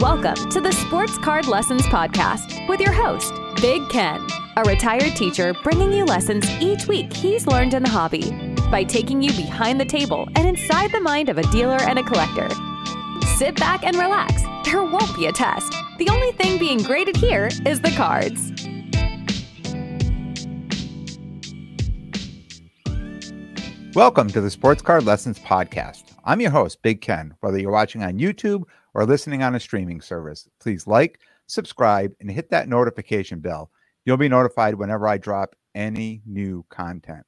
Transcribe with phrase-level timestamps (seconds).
[0.00, 4.20] Welcome to the Sports Card Lessons Podcast with your host, Big Ken,
[4.58, 8.30] a retired teacher bringing you lessons each week he's learned in the hobby
[8.70, 12.02] by taking you behind the table and inside the mind of a dealer and a
[12.02, 12.46] collector.
[13.38, 14.42] Sit back and relax.
[14.66, 15.72] There won't be a test.
[15.96, 18.52] The only thing being graded here is the cards.
[23.94, 26.04] Welcome to the Sports Card Lessons Podcast.
[26.22, 27.34] I'm your host, Big Ken.
[27.40, 28.64] Whether you're watching on YouTube
[28.96, 33.70] or listening on a streaming service, please like, subscribe, and hit that notification bell.
[34.06, 37.22] You'll be notified whenever I drop any new content.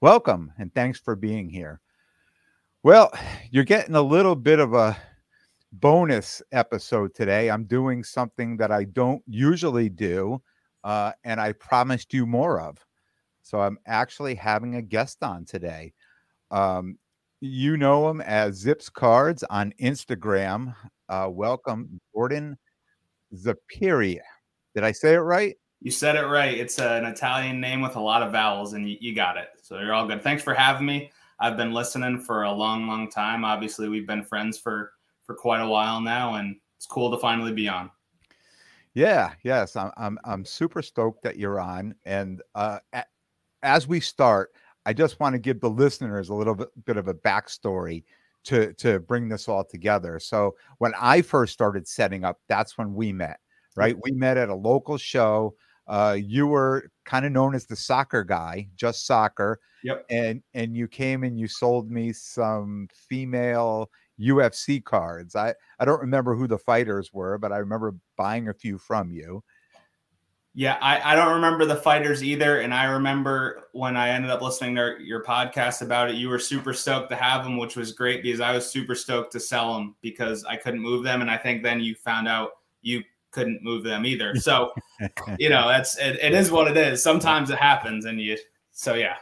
[0.00, 1.80] Welcome and thanks for being here.
[2.84, 3.12] Well,
[3.50, 4.96] you're getting a little bit of a
[5.72, 7.50] bonus episode today.
[7.50, 10.40] I'm doing something that I don't usually do,
[10.84, 12.78] uh, and I promised you more of.
[13.42, 15.94] So I'm actually having a guest on today.
[16.52, 16.96] Um,
[17.40, 20.76] you know him as Zips Cards on Instagram.
[21.08, 22.58] Uh, welcome, Jordan
[23.34, 24.18] Zapiri.
[24.74, 25.56] Did I say it right?
[25.80, 26.58] You said it right.
[26.58, 29.48] It's an Italian name with a lot of vowels, and you, you got it.
[29.62, 30.22] So you're all good.
[30.22, 31.10] Thanks for having me.
[31.40, 33.44] I've been listening for a long, long time.
[33.44, 34.92] Obviously, we've been friends for
[35.24, 37.90] for quite a while now, and it's cool to finally be on.
[38.94, 41.94] Yeah, yes, I'm I'm I'm super stoked that you're on.
[42.04, 42.80] And uh,
[43.62, 44.52] as we start,
[44.84, 48.04] I just want to give the listeners a little bit, bit of a backstory
[48.44, 50.18] to to bring this all together.
[50.18, 53.40] So when I first started setting up, that's when we met.
[53.76, 55.54] Right, we met at a local show.
[55.86, 59.60] Uh, you were kind of known as the soccer guy, just soccer.
[59.84, 60.04] Yep.
[60.10, 63.88] And and you came and you sold me some female
[64.20, 65.36] UFC cards.
[65.36, 69.12] I I don't remember who the fighters were, but I remember buying a few from
[69.12, 69.44] you.
[70.58, 72.62] Yeah, I, I don't remember the fighters either.
[72.62, 76.40] And I remember when I ended up listening to your podcast about it, you were
[76.40, 79.74] super stoked to have them, which was great because I was super stoked to sell
[79.74, 81.20] them because I couldn't move them.
[81.20, 82.50] And I think then you found out
[82.82, 84.34] you couldn't move them either.
[84.34, 84.72] So,
[85.38, 87.04] you know, that's it, it is what it is.
[87.04, 88.04] Sometimes it happens.
[88.04, 88.36] And you,
[88.72, 89.14] so yeah.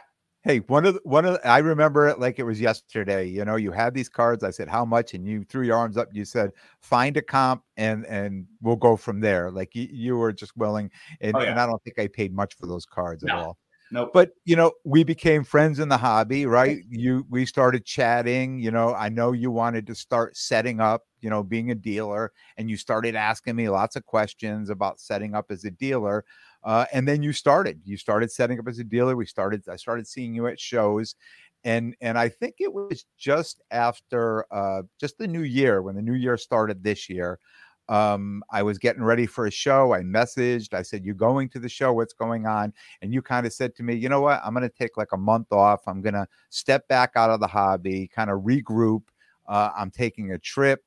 [0.47, 3.27] Hey, one of the, one of the, I remember it like it was yesterday.
[3.27, 4.45] You know, you had these cards.
[4.45, 6.07] I said, "How much?" And you threw your arms up.
[6.13, 10.31] You said, "Find a comp, and and we'll go from there." Like you, you were
[10.31, 11.51] just willing, and, oh, yeah.
[11.51, 13.33] and I don't think I paid much for those cards no.
[13.33, 13.57] at all.
[13.91, 14.11] Nope.
[14.13, 16.77] But you know, we became friends in the hobby, right?
[16.89, 18.59] You we started chatting.
[18.59, 21.03] You know, I know you wanted to start setting up.
[21.19, 25.35] You know, being a dealer, and you started asking me lots of questions about setting
[25.35, 26.23] up as a dealer.
[26.67, 27.79] Uh, and then you started.
[27.85, 29.15] You started setting up as a dealer.
[29.15, 29.63] We started.
[29.69, 31.15] I started seeing you at shows,
[31.63, 36.01] and and I think it was just after uh, just the new year when the
[36.01, 37.39] new year started this year.
[37.87, 39.93] Um, I was getting ready for a show.
[39.93, 40.73] I messaged.
[40.73, 41.93] I said, "You going to the show?
[41.93, 44.41] What's going on?" And you kind of said to me, "You know what?
[44.43, 45.87] I'm going to take like a month off.
[45.87, 49.03] I'm going to step back out of the hobby, kind of regroup.
[49.47, 50.83] Uh, I'm taking a trip.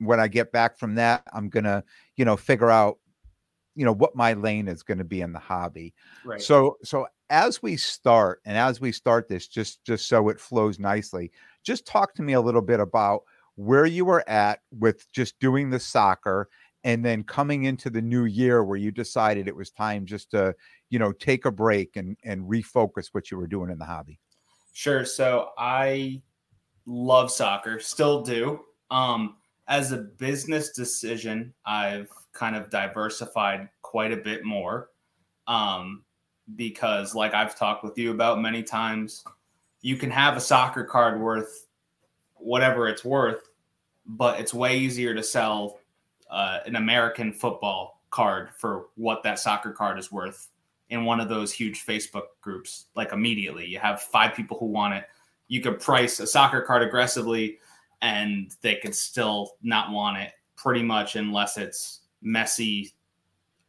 [0.00, 1.84] When I get back from that, I'm going to,
[2.16, 2.98] you know, figure out
[3.74, 5.94] you know what my lane is going to be in the hobby.
[6.24, 6.40] Right.
[6.40, 10.78] So so as we start and as we start this just just so it flows
[10.78, 11.32] nicely
[11.64, 13.22] just talk to me a little bit about
[13.54, 16.50] where you were at with just doing the soccer
[16.84, 20.54] and then coming into the new year where you decided it was time just to
[20.90, 24.18] you know take a break and and refocus what you were doing in the hobby.
[24.74, 26.20] Sure so i
[26.84, 28.60] love soccer still do.
[28.90, 29.36] Um
[29.68, 34.90] as a business decision i've kind of diversified quite a bit more.
[35.46, 36.04] Um,
[36.56, 39.24] because, like I've talked with you about many times,
[39.80, 41.66] you can have a soccer card worth
[42.34, 43.48] whatever it's worth,
[44.04, 45.78] but it's way easier to sell
[46.30, 50.48] uh, an American football card for what that soccer card is worth
[50.90, 52.86] in one of those huge Facebook groups.
[52.94, 55.04] Like immediately, you have five people who want it.
[55.48, 57.58] You could price a soccer card aggressively,
[58.02, 62.92] and they could still not want it pretty much unless it's Messi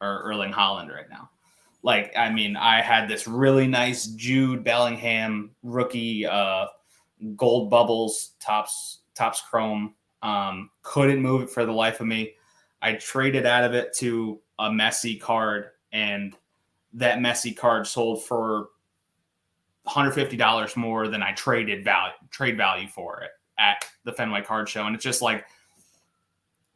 [0.01, 1.29] or Erling Haaland right now.
[1.81, 6.67] Like, I mean, I had this really nice Jude Bellingham rookie uh,
[7.35, 9.93] gold bubbles tops Topps chrome.
[10.21, 12.33] Um, couldn't move it for the life of me.
[12.81, 16.35] I traded out of it to a Messi card, and
[16.93, 18.69] that Messi card sold for
[19.87, 24.85] $150 more than I traded value trade value for it at the Fenway Card Show.
[24.85, 25.45] And it's just like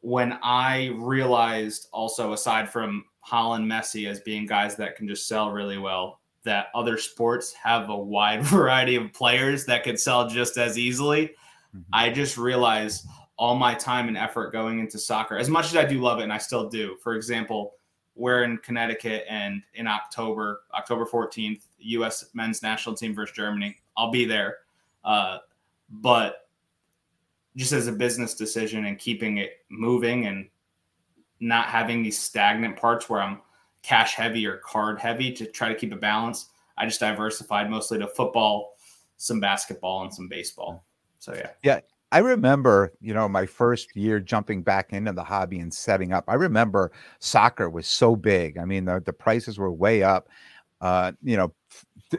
[0.08, 5.52] when I realized also aside from Haaland Messi as being guys that can just sell
[5.52, 10.58] really well, that other sports have a wide variety of players that could sell just
[10.58, 11.36] as easily.
[11.76, 11.80] Mm-hmm.
[11.92, 13.06] I just realized
[13.36, 16.24] all my time and effort going into soccer, as much as I do love it,
[16.24, 16.96] and I still do.
[17.04, 17.74] For example,
[18.16, 22.30] we're in Connecticut, and in October, October 14th, U.S.
[22.34, 23.76] men's national team versus Germany.
[23.98, 24.60] I'll be there.
[25.04, 25.40] Uh,
[25.90, 26.47] but
[27.58, 30.48] just as a business decision and keeping it moving and
[31.40, 33.42] not having these stagnant parts where I'm
[33.82, 36.48] cash heavy or card heavy to try to keep a balance.
[36.78, 38.76] I just diversified mostly to football,
[39.18, 40.86] some basketball, and some baseball.
[41.20, 41.50] So yeah.
[41.64, 41.80] Yeah.
[42.12, 46.24] I remember, you know, my first year jumping back into the hobby and setting up.
[46.28, 48.58] I remember soccer was so big.
[48.58, 50.30] I mean, the, the prices were way up.
[50.80, 51.54] Uh, you know,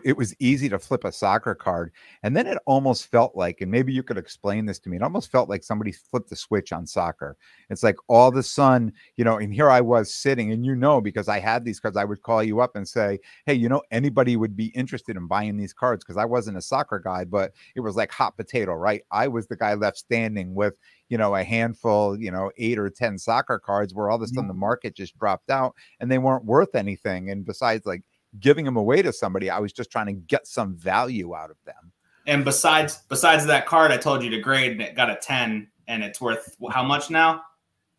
[0.05, 1.93] it was easy to flip a soccer card
[2.23, 5.03] and then it almost felt like and maybe you could explain this to me it
[5.03, 7.37] almost felt like somebody flipped the switch on soccer.
[7.71, 11.01] It's like all the sun you know and here i was sitting and you know
[11.01, 13.83] because i had these cards i would call you up and say hey you know
[13.91, 17.53] anybody would be interested in buying these cards because i wasn't a soccer guy but
[17.75, 19.03] it was like hot potato right?
[19.11, 20.75] I was the guy left standing with
[21.09, 24.27] you know a handful you know eight or ten soccer cards where all of a
[24.27, 24.49] sudden mm-hmm.
[24.49, 28.03] the market just dropped out and they weren't worth anything and besides like
[28.41, 29.51] giving them away to somebody.
[29.51, 31.93] I was just trying to get some value out of them.
[32.27, 35.69] And besides besides that card I told you to grade and it got a 10
[35.87, 37.43] and it's worth how much now?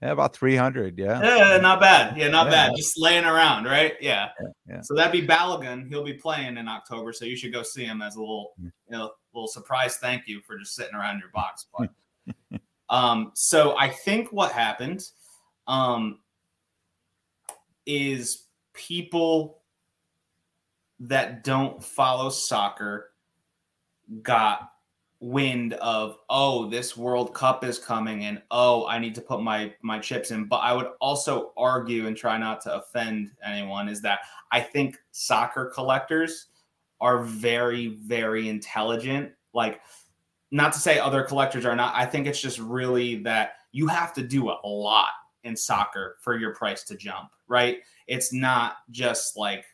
[0.01, 0.97] Yeah, about 300.
[0.97, 1.21] Yeah.
[1.21, 2.15] Yeah, not bad.
[2.15, 2.67] Yeah, not yeah.
[2.67, 2.71] bad.
[2.77, 3.95] Just laying around, right?
[3.99, 4.29] Yeah.
[4.39, 4.47] yeah.
[4.69, 4.81] yeah.
[4.81, 5.89] So that'd be Balogun.
[5.89, 7.11] He'll be playing in October.
[7.11, 8.71] So you should go see him as a little, mm.
[8.89, 11.65] you know, little surprise thank you for just sitting around your box.
[12.51, 15.03] But, um, so I think what happened
[15.67, 16.19] um,
[17.85, 19.58] is people
[20.99, 23.11] that don't follow soccer
[24.21, 24.71] got
[25.21, 29.73] wind of oh this world cup is coming and oh i need to put my
[29.81, 30.45] my chips in.
[30.45, 34.19] But i would also argue and try not to offend anyone is that
[34.51, 36.47] i think soccer collectors
[37.01, 39.31] are very very intelligent.
[39.53, 39.81] Like
[40.51, 44.13] not to say other collectors are not i think it's just really that you have
[44.13, 45.09] to do a lot
[45.43, 47.79] in soccer for your price to jump right?
[48.07, 49.65] It's not just like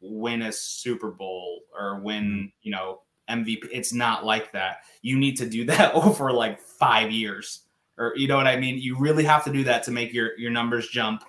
[0.00, 2.46] win a Super Bowl or win, mm-hmm.
[2.62, 3.68] you know, MVP.
[3.72, 4.78] It's not like that.
[5.02, 7.60] You need to do that over like five years,
[7.98, 8.78] or you know what I mean.
[8.78, 11.24] You really have to do that to make your your numbers jump,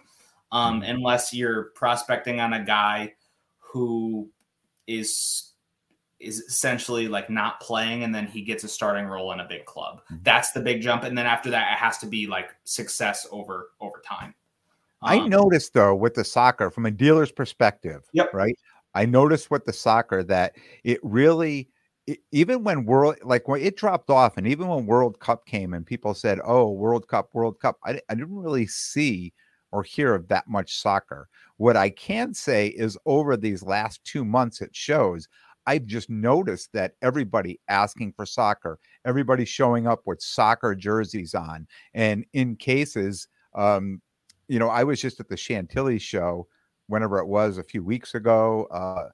[0.52, 0.90] um, mm-hmm.
[0.90, 3.14] unless you're prospecting on a guy
[3.60, 4.30] who
[4.88, 5.48] is
[6.20, 9.66] is essentially like not playing and then he gets a starting role in a big
[9.66, 10.02] club.
[10.02, 10.18] Mm-hmm.
[10.24, 13.70] That's the big jump and then after that it has to be like success over
[13.80, 14.36] over time.
[15.02, 18.34] I um, noticed though with the soccer from a dealer's perspective, yep.
[18.34, 18.58] right?
[18.94, 20.54] I noticed with the soccer that
[20.84, 21.70] it really
[22.08, 25.74] it, even when world like when it dropped off and even when World Cup came
[25.74, 29.34] and people said, "Oh, World Cup, World Cup," I, I didn't really see
[29.72, 31.30] or hear of that much soccer.
[31.58, 35.28] What I can say is over these last 2 months it shows
[35.68, 41.68] I've just noticed that everybody asking for soccer, everybody showing up with soccer jerseys on,
[41.94, 44.02] and in cases, um,
[44.52, 46.46] you know, I was just at the Chantilly show,
[46.88, 49.08] whenever it was a few weeks ago, uh,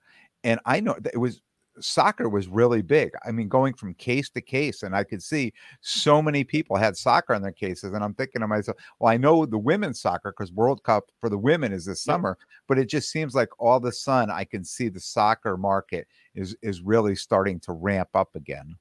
[0.43, 1.41] and I know that it was
[1.79, 3.11] soccer was really big.
[3.23, 6.97] I mean, going from case to case, and I could see so many people had
[6.97, 10.33] soccer on their cases, and I'm thinking to myself, well, I know the women's soccer
[10.35, 12.35] because World Cup for the women is this summer,
[12.67, 16.07] but it just seems like all of a sudden I can see the soccer market
[16.33, 18.75] is is really starting to ramp up again.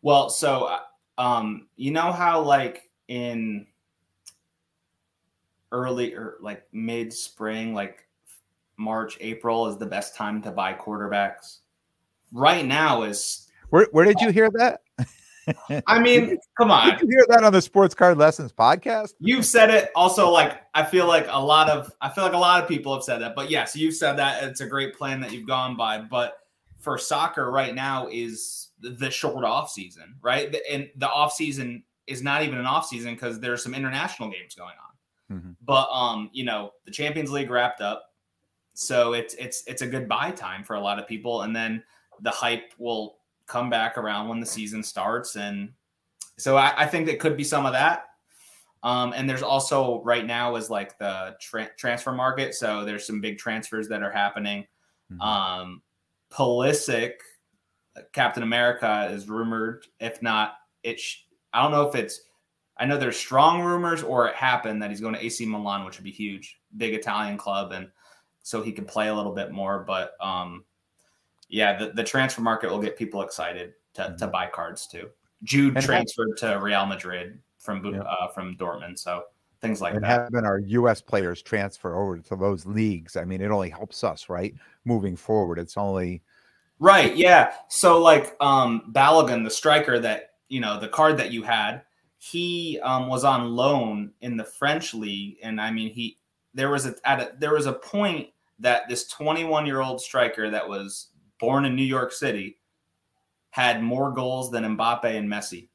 [0.00, 0.78] Well, so uh,
[1.20, 3.66] um, you know how like in
[5.74, 8.06] early or like mid spring, like
[8.76, 11.58] March, April is the best time to buy quarterbacks.
[12.32, 14.80] Right now is where where did you hear that?
[15.86, 16.90] I mean, come on.
[16.90, 19.12] Did you hear that on the Sports Card Lessons podcast?
[19.18, 19.90] You've said it.
[19.94, 22.94] Also, like I feel like a lot of I feel like a lot of people
[22.94, 23.34] have said that.
[23.34, 24.44] But yes, you've said that.
[24.44, 25.98] It's a great plan that you've gone by.
[25.98, 26.38] But
[26.78, 30.54] for soccer right now is the short off season, right?
[30.70, 34.54] And the off season is not even an off season because there's some international games
[34.54, 34.83] going on.
[35.30, 35.52] Mm-hmm.
[35.62, 38.12] But um, you know, the Champions League wrapped up,
[38.74, 41.82] so it's it's it's a good buy time for a lot of people, and then
[42.20, 45.72] the hype will come back around when the season starts, and
[46.38, 48.06] so I, I think it could be some of that.
[48.82, 53.20] Um, and there's also right now is like the tra- transfer market, so there's some
[53.20, 54.66] big transfers that are happening.
[55.10, 55.20] Mm-hmm.
[55.22, 55.82] Um,
[56.30, 57.12] Pulisic,
[58.12, 59.86] Captain America, is rumored.
[60.00, 61.00] If not, it.
[61.00, 61.22] Sh-
[61.54, 62.20] I don't know if it's
[62.76, 65.96] I know there's strong rumors or it happened that he's going to AC Milan, which
[65.96, 67.88] would be huge, big Italian club, and
[68.42, 69.84] so he can play a little bit more.
[69.86, 70.64] But um,
[71.48, 74.16] yeah, the, the transfer market will get people excited to, mm-hmm.
[74.16, 75.10] to buy cards too.
[75.44, 78.00] Jude and transferred to Real Madrid from yeah.
[78.00, 79.24] uh, from Dortmund, so
[79.60, 80.32] things like and that.
[80.32, 81.00] having our U.S.
[81.00, 84.54] players transfer over to those leagues, I mean, it only helps us, right?
[84.84, 86.22] Moving forward, it's only
[86.78, 87.14] right.
[87.14, 87.52] Yeah.
[87.68, 91.82] So like um Balogun, the striker that you know, the card that you had
[92.30, 96.18] he um, was on loan in the French league, and I mean he
[96.54, 98.28] there was a at a, there was a point
[98.60, 102.56] that this 21 year old striker that was born in New York City
[103.50, 105.68] had more goals than Mbappe and Messi,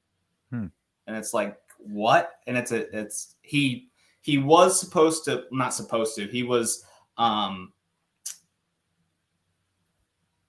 [0.50, 0.66] hmm.
[1.06, 2.32] and it's like what?
[2.48, 3.90] And it's a it's he
[4.22, 6.26] he was supposed to not supposed to.
[6.26, 6.84] He was
[7.20, 7.74] um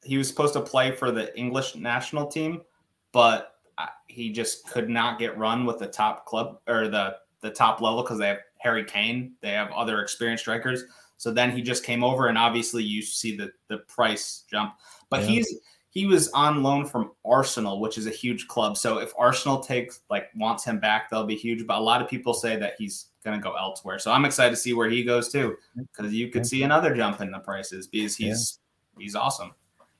[0.02, 2.62] he was supposed to play for the English national team,
[3.12, 3.56] but
[4.06, 8.02] he just could not get run with the top club or the the top level
[8.02, 10.84] because they have Harry Kane, they have other experienced strikers.
[11.16, 14.74] So then he just came over, and obviously you see the the price jump.
[15.08, 15.26] But yeah.
[15.26, 15.60] he's
[15.90, 18.76] he was on loan from Arsenal, which is a huge club.
[18.76, 21.66] So if Arsenal takes like wants him back, they'll be huge.
[21.66, 23.98] But a lot of people say that he's going to go elsewhere.
[23.98, 27.20] So I'm excited to see where he goes too, because you could see another jump
[27.20, 28.60] in the prices because he's
[28.96, 29.02] yeah.
[29.02, 29.52] he's awesome.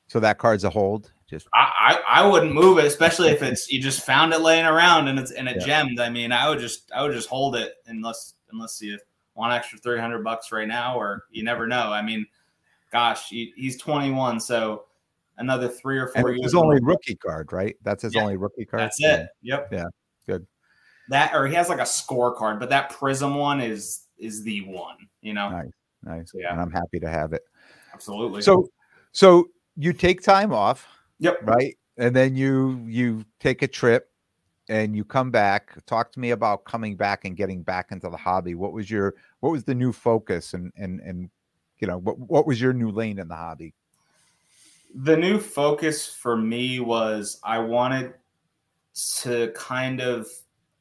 [0.06, 1.12] So that card's a hold.
[1.30, 4.66] Just I, I, I wouldn't move it, especially if it's you just found it laying
[4.66, 5.64] around and it's and it yeah.
[5.66, 6.00] gemmed.
[6.00, 8.98] I mean, I would just I would just hold it unless unless you
[9.34, 11.92] want extra three hundred bucks right now, or you never know.
[11.92, 12.26] I mean,
[12.92, 14.86] gosh, he, he's twenty one, so
[15.38, 16.30] another three or four.
[16.30, 17.76] And his only rookie card, right?
[17.82, 18.22] That's his yeah.
[18.22, 18.82] only rookie card.
[18.82, 19.28] That's it.
[19.42, 19.68] Yep.
[19.72, 19.86] Yeah.
[20.26, 20.46] Good.
[21.08, 24.96] That or he has like a scorecard, but that Prism one is is the one.
[25.22, 25.50] You know.
[25.50, 25.70] Nice.
[26.02, 26.32] Nice.
[26.34, 26.52] Yeah.
[26.52, 27.42] And I'm happy to have it.
[27.94, 28.42] Absolutely.
[28.42, 28.68] So
[29.12, 30.86] so you take time off.
[31.20, 31.38] Yep.
[31.42, 31.76] Right.
[31.96, 34.10] And then you you take a trip
[34.70, 38.16] and you come back talk to me about coming back and getting back into the
[38.16, 41.28] hobby what was your what was the new focus and and and
[41.80, 43.74] you know what what was your new lane in the hobby
[44.94, 48.14] the new focus for me was i wanted
[48.94, 50.28] to kind of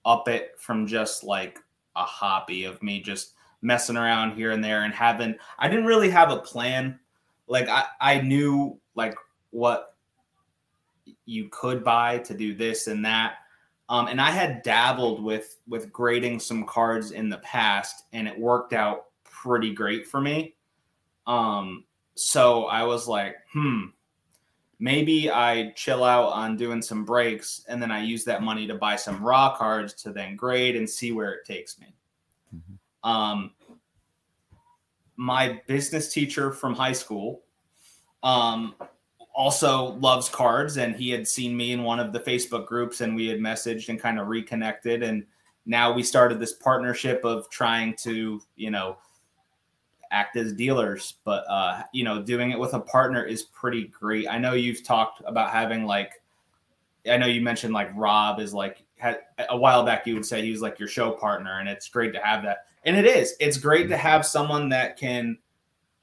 [0.06, 1.60] up it from just like
[1.96, 6.10] a hobby of me just messing around here and there and having i didn't really
[6.10, 7.00] have a plan
[7.48, 9.16] like i i knew like
[9.50, 9.96] what
[11.26, 13.36] you could buy to do this and that
[13.90, 18.40] um, and I had dabbled with with grading some cards in the past, and it
[18.40, 20.56] worked out pretty great for me.
[21.26, 23.86] Um, so I was like, hmm,
[24.78, 28.76] maybe I chill out on doing some breaks, and then I use that money to
[28.76, 31.88] buy some raw cards to then grade and see where it takes me.
[32.56, 33.10] Mm-hmm.
[33.10, 33.52] Um,
[35.16, 37.42] my business teacher from high school
[38.22, 38.76] um,
[39.40, 43.16] also loves cards and he had seen me in one of the Facebook groups and
[43.16, 45.26] we had messaged and kind of reconnected and
[45.66, 48.98] now we started this partnership of trying to, you know,
[50.12, 54.28] act as dealers, but uh, you know, doing it with a partner is pretty great.
[54.28, 56.22] I know you've talked about having like
[57.10, 60.42] I know you mentioned like Rob is like had a while back you would say
[60.42, 62.66] he was like your show partner and it's great to have that.
[62.84, 63.36] And it is.
[63.40, 65.38] It's great to have someone that can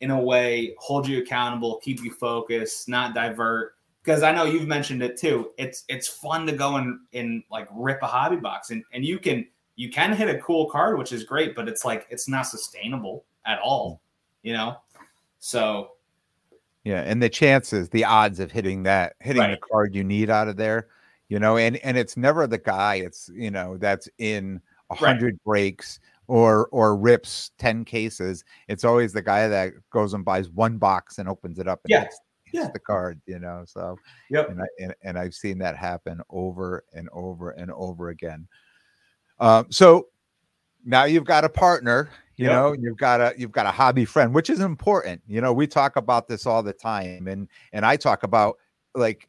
[0.00, 3.74] in a way hold you accountable, keep you focused, not divert.
[4.02, 5.50] Because I know you've mentioned it too.
[5.58, 9.18] It's it's fun to go and and like rip a hobby box and and you
[9.18, 12.42] can you can hit a cool card, which is great, but it's like it's not
[12.42, 14.00] sustainable at all,
[14.42, 14.76] you know.
[15.38, 15.92] So
[16.84, 19.50] yeah, and the chances, the odds of hitting that, hitting right.
[19.60, 20.88] the card you need out of there,
[21.28, 24.60] you know, and and it's never the guy, it's you know, that's in
[24.90, 25.44] a hundred right.
[25.44, 30.78] breaks or or rips 10 cases it's always the guy that goes and buys one
[30.78, 32.00] box and opens it up and yeah.
[32.02, 32.70] Hits, hits yeah.
[32.72, 33.96] the card you know so
[34.30, 34.50] yep.
[34.50, 38.46] and, I, and, and i've seen that happen over and over and over again
[39.38, 40.06] um, so
[40.84, 42.52] now you've got a partner you yep.
[42.52, 45.66] know you've got a you've got a hobby friend which is important you know we
[45.66, 48.56] talk about this all the time and and i talk about
[48.94, 49.28] like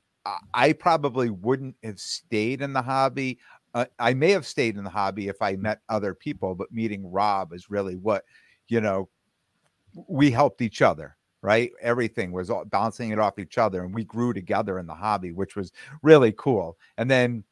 [0.54, 3.40] i probably wouldn't have stayed in the hobby
[3.78, 7.12] uh, I may have stayed in the hobby if I met other people, but meeting
[7.12, 8.24] Rob is really what,
[8.70, 9.08] you know,
[10.08, 11.72] we helped each other, right?
[11.80, 15.32] Everything was all, bouncing it off each other, and we grew together in the hobby,
[15.32, 16.76] which was really cool.
[16.98, 17.44] And then,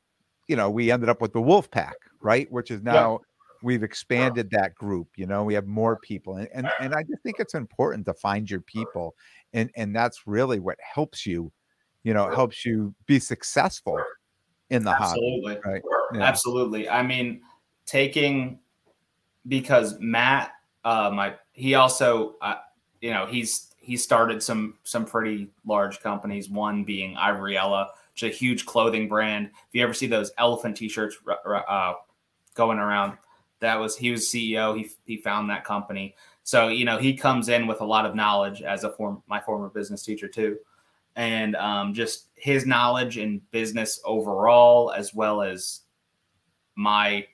[0.47, 2.51] you know, we ended up with the Wolf Pack, right?
[2.51, 3.17] Which is now yeah.
[3.61, 5.09] we've expanded that group.
[5.17, 8.15] You know, we have more people, and and and I just think it's important to
[8.15, 9.13] find your people,
[9.53, 11.51] and and that's really what helps you,
[12.03, 14.01] you know, helps you be successful
[14.69, 15.55] in the absolutely.
[15.55, 15.65] hobby.
[15.65, 15.81] Right?
[16.13, 16.23] Yeah.
[16.23, 16.89] Absolutely.
[16.89, 17.41] I mean,
[17.85, 18.59] taking
[19.47, 20.51] because Matt,
[20.83, 22.55] uh, my he also, uh,
[23.01, 26.49] you know, he's he started some some pretty large companies.
[26.49, 29.47] One being Ivory Ella, which is a huge clothing brand.
[29.47, 31.93] If you ever see those elephant T-shirts uh,
[32.55, 33.17] going around,
[33.59, 34.75] that was he was CEO.
[34.75, 36.15] He he found that company.
[36.43, 39.39] So you know he comes in with a lot of knowledge as a form my
[39.39, 40.57] former business teacher too
[41.15, 45.81] and um, just his knowledge in business overall, as well as
[46.75, 47.25] my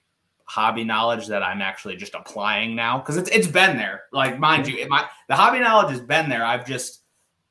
[0.46, 4.04] hobby knowledge that I'm actually just applying now because it's it's been there.
[4.12, 6.46] Like mind you, my the hobby knowledge has been there.
[6.46, 7.02] I've just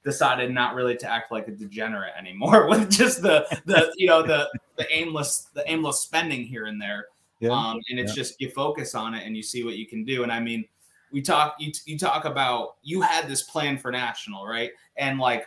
[0.04, 4.22] decided not really to act like a degenerate anymore with just the the you know
[4.22, 7.06] the the aimless the aimless spending here and there.
[7.40, 7.52] Yeah.
[7.52, 8.22] Um, and it's yeah.
[8.22, 10.22] just you focus on it and you see what you can do.
[10.22, 10.66] And I mean,
[11.10, 14.70] we talk you you talk about you had this plan for national, right?
[14.96, 15.46] And like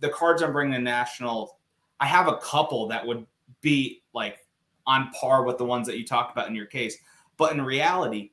[0.00, 1.58] the cards I'm bringing to national,
[1.98, 3.26] I have a couple that would
[3.60, 4.38] be like
[4.86, 6.96] on par with the ones that you talked about in your case.
[7.36, 8.30] But in reality,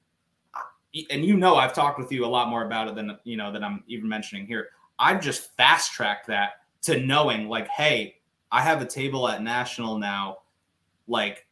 [1.10, 3.52] and you know I've talked with you a lot more about it than you know
[3.52, 4.70] that I'm even mentioning here.
[5.00, 6.52] I've just fast tracked that
[6.84, 8.16] to knowing like, hey,
[8.52, 10.38] I have a table at National now.
[11.08, 11.46] Like,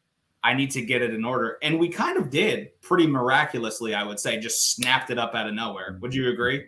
[0.44, 1.58] I need to get it in order.
[1.62, 5.48] And we kind of did pretty miraculously, I would say, just snapped it up out
[5.48, 5.98] of nowhere.
[6.02, 6.68] Would you agree?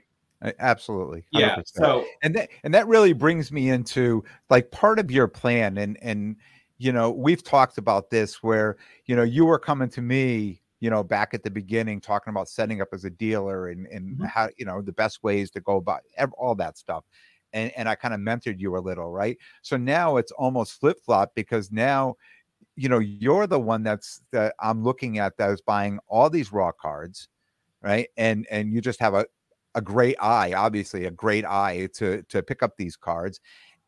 [0.59, 1.25] Absolutely.
[1.33, 1.39] 100%.
[1.39, 1.61] Yeah.
[1.65, 5.97] So and that and that really brings me into like part of your plan and
[6.01, 6.35] and
[6.79, 10.91] you know, we've talked about this where, you know, you were coming to me, you
[10.91, 14.25] know, back at the beginning talking about setting up as a dealer and and mm-hmm.
[14.25, 16.01] how, you know, the best ways to go about
[16.37, 17.03] all that stuff.
[17.53, 19.37] And and I kind of mentored you a little, right?
[19.63, 22.15] So now it's almost flip-flop because now
[22.77, 26.53] you know, you're the one that's that I'm looking at that is buying all these
[26.53, 27.27] raw cards,
[27.81, 28.07] right?
[28.17, 29.25] And and you just have a
[29.77, 33.39] a great eye, obviously a great eye to to pick up these cards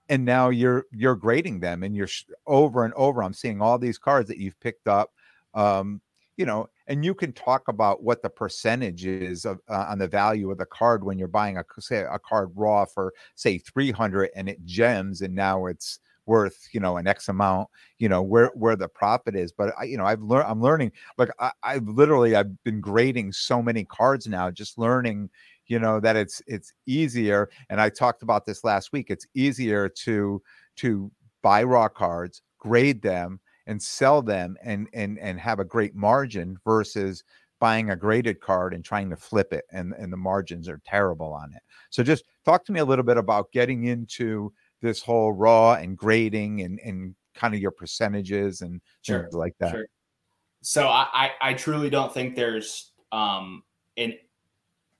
[0.10, 3.78] and now you're you're grading them and you're sh- over and over i'm seeing all
[3.78, 5.12] these cards that you've picked up
[5.54, 6.02] um
[6.36, 10.08] you know and you can talk about what the percentage is of uh, on the
[10.08, 14.30] value of the card when you're buying a say a card raw for say 300
[14.36, 17.68] and it gems and now it's worth you know an x amount
[17.98, 20.92] you know where where the profit is but i you know i've learned i'm learning
[21.18, 25.30] like I, i've literally i've been grading so many cards now just learning
[25.70, 29.88] you know that it's it's easier and i talked about this last week it's easier
[29.88, 30.42] to
[30.76, 31.10] to
[31.42, 36.58] buy raw cards grade them and sell them and and and have a great margin
[36.66, 37.24] versus
[37.60, 41.32] buying a graded card and trying to flip it and and the margins are terrible
[41.32, 45.32] on it so just talk to me a little bit about getting into this whole
[45.32, 49.88] raw and grading and and kind of your percentages and sure, things like that sure.
[50.62, 53.64] so I, I truly don't think there's um
[53.98, 54.14] an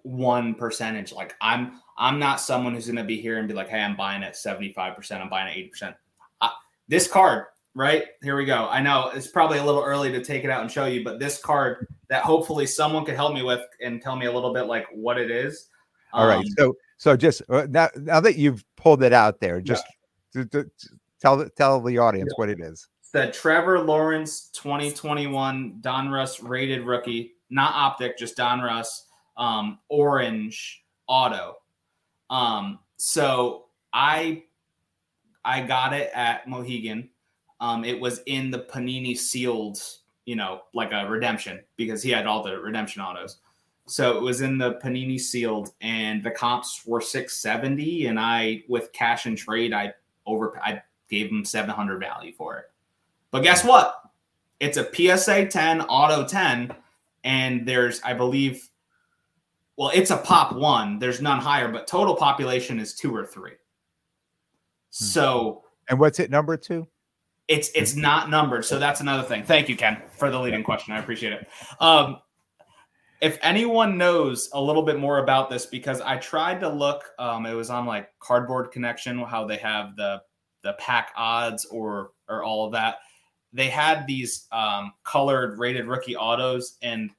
[0.04, 1.12] one percentage.
[1.12, 3.96] Like I'm I'm not someone who's going to be here and be like, hey, I'm
[3.96, 5.96] buying at 75%, I'm buying at 80%.
[6.40, 6.50] Uh,
[6.88, 8.06] this card, right?
[8.24, 8.68] Here we go.
[8.70, 11.20] I know it's probably a little early to take it out and show you, but
[11.20, 14.64] this card that hopefully someone could help me with and tell me a little bit
[14.64, 15.68] like what it is.
[16.14, 16.48] All um, right.
[16.58, 19.86] So so just uh, now now that you've pulled it out there, just
[20.36, 20.44] yeah.
[20.44, 20.72] to, to,
[21.22, 22.42] tell tell the audience yeah.
[22.42, 22.88] what it is.
[23.02, 29.04] It's the Trevor Lawrence 2021 Donruss rated rookie, not optic, just Donruss
[29.40, 31.58] um, orange auto.
[32.30, 34.44] Um, so I
[35.44, 37.10] I got it at Mohegan.
[37.60, 39.82] Um, it was in the Panini sealed,
[40.26, 43.38] you know, like a redemption because he had all the redemption autos.
[43.88, 48.94] So it was in the Panini sealed, and the comps were 670, and I with
[48.94, 49.94] cash and trade, I
[50.28, 52.66] over I gave him 700 value for it.
[53.32, 53.96] But guess what?
[54.60, 56.76] It's a PSA 10 auto 10,
[57.24, 58.69] and there's I believe
[59.80, 61.00] well, it's a pop one.
[61.00, 63.52] There's none higher, but total population is two or three.
[63.52, 65.06] Hmm.
[65.06, 66.86] So, and what's it number two?
[67.48, 69.44] It's it's not numbered, so that's another thing.
[69.44, 70.94] Thank you, Ken, for the leading question.
[70.94, 71.48] I appreciate it.
[71.80, 72.18] Um,
[73.22, 77.46] if anyone knows a little bit more about this, because I tried to look, um,
[77.46, 80.22] it was on like Cardboard Connection, how they have the
[80.62, 82.98] the pack odds or or all of that.
[83.54, 87.12] They had these um, colored rated rookie autos, and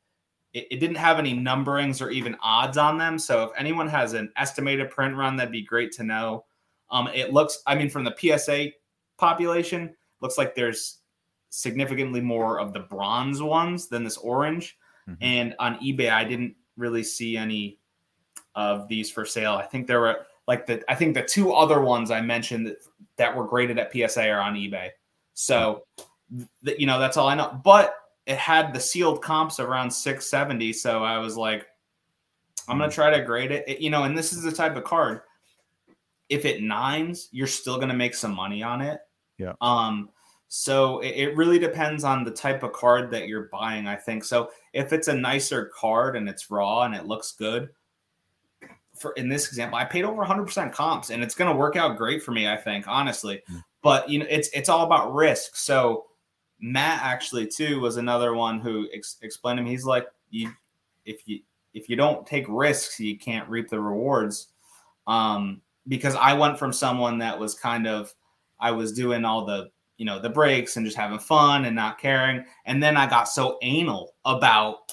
[0.53, 3.19] it, it, didn't have any numberings or even odds on them.
[3.19, 6.45] So if anyone has an estimated print run, that'd be great to know.
[6.91, 8.71] Um, it looks, I mean, from the PSA
[9.17, 10.99] population, looks like there's
[11.51, 14.77] significantly more of the bronze ones than this orange.
[15.09, 15.23] Mm-hmm.
[15.23, 17.79] And on eBay, I didn't really see any
[18.55, 19.55] of these for sale.
[19.55, 22.79] I think there were like the I think the two other ones I mentioned that,
[23.17, 24.89] that were graded at PSA are on eBay.
[25.35, 25.85] So,
[26.65, 27.61] th- you know, that's all I know.
[27.63, 27.95] But
[28.31, 30.73] it had the sealed comps around 670.
[30.73, 31.67] So I was like,
[32.69, 32.95] I'm gonna hmm.
[32.95, 33.65] try to grade it.
[33.67, 33.81] it.
[33.81, 35.23] You know, and this is the type of card.
[36.29, 39.01] If it nines, you're still gonna make some money on it.
[39.37, 39.55] Yeah.
[39.61, 40.11] Um.
[40.47, 43.89] So it, it really depends on the type of card that you're buying.
[43.89, 44.51] I think so.
[44.73, 47.71] If it's a nicer card and it's raw and it looks good,
[48.97, 51.97] for in this example, I paid over 100% comps, and it's going to work out
[51.97, 52.47] great for me.
[52.49, 53.43] I think, honestly.
[53.51, 53.65] Mm.
[53.83, 55.57] But you know, it's it's all about risk.
[55.57, 56.07] So
[56.61, 59.71] Matt actually too was another one who ex- explained to me.
[59.71, 60.53] He's like, you
[61.05, 61.41] if you
[61.73, 64.49] if you don't take risks, you can't reap the rewards.
[65.07, 68.13] Um, because I went from someone that was kind of
[68.59, 71.99] I was doing all the you know the breaks and just having fun and not
[71.99, 74.93] caring, and then I got so anal about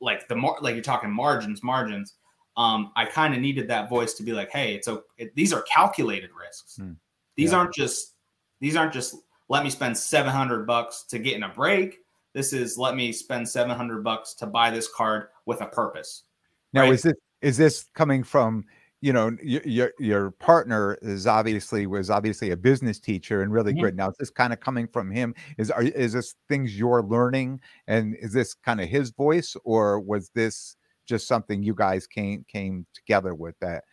[0.00, 2.14] like the more like you're talking margins, margins.
[2.56, 5.52] Um, I kind of needed that voice to be like, hey, it's a it, these
[5.52, 6.76] are calculated risks.
[6.76, 6.92] Hmm.
[7.36, 7.58] These yeah.
[7.58, 8.14] aren't just
[8.60, 9.16] these aren't just
[9.48, 11.98] let me spend 700 bucks to get in a break.
[12.32, 16.24] This is let me spend 700 bucks to buy this card with a purpose.
[16.72, 16.92] Now, right?
[16.92, 18.64] is this is this coming from
[19.00, 23.82] you know your your partner is obviously was obviously a business teacher and really mm-hmm.
[23.82, 23.96] good.
[23.96, 25.34] Now, is this kind of coming from him?
[25.58, 30.00] Is are, is this things you're learning, and is this kind of his voice, or
[30.00, 30.76] was this
[31.06, 33.84] just something you guys came came together with that?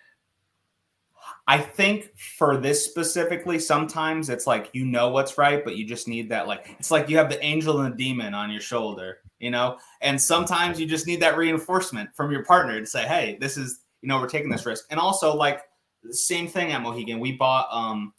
[1.48, 6.08] I think for this specifically, sometimes it's like you know what's right, but you just
[6.08, 6.48] need that.
[6.48, 9.78] Like it's like you have the angel and the demon on your shoulder, you know.
[10.02, 13.82] And sometimes you just need that reinforcement from your partner to say, "Hey, this is
[14.02, 15.64] you know we're taking this risk." And also like
[16.12, 18.14] same thing at Mohegan, we bought um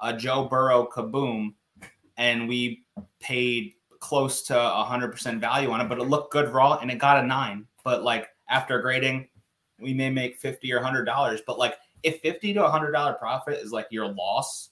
[0.00, 1.54] a Joe Burrow Kaboom,
[2.16, 2.84] and we
[3.20, 6.90] paid close to a hundred percent value on it, but it looked good raw and
[6.90, 7.66] it got a nine.
[7.84, 9.28] But like after grading,
[9.80, 13.58] we may make fifty or hundred dollars, but like if fifty to hundred dollar profit
[13.60, 14.70] is like your loss,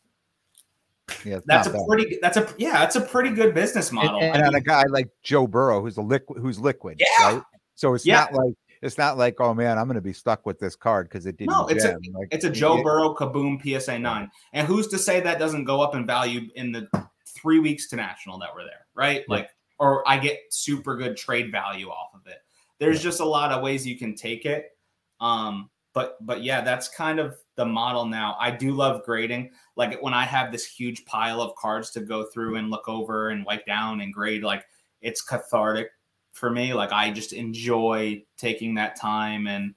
[1.24, 1.82] Yeah, that's a bad.
[1.88, 4.20] pretty that's a yeah that's a pretty good business model.
[4.20, 7.00] And, I and on mean, a guy like Joe Burrow, who's a liquid, who's liquid,
[7.00, 7.34] Yeah.
[7.34, 7.42] right?
[7.74, 8.20] So it's Yeah.
[8.20, 11.08] not like it's not like, oh man, I'm going to be stuck with this card
[11.08, 11.52] because it didn't.
[11.52, 14.98] No, it's a- Like, it's a Joe get- Burrow Kaboom PSA nine, and who's to
[14.98, 16.88] say that doesn't go up in value in the
[17.26, 19.20] three weeks to national that we're there, right?
[19.20, 19.24] Yeah.
[19.36, 22.38] Like, or I get super good trade value off of it.
[22.78, 24.76] There's just a lot of ways you can take it.
[25.20, 28.36] Um, but but yeah, that's kind of the model now.
[28.40, 29.50] I do love grading.
[29.76, 33.30] Like when I have this huge pile of cards to go through and look over
[33.30, 34.64] and wipe down and grade, like
[35.00, 35.88] it's cathartic
[36.32, 36.72] for me.
[36.74, 39.74] Like I just enjoy taking that time and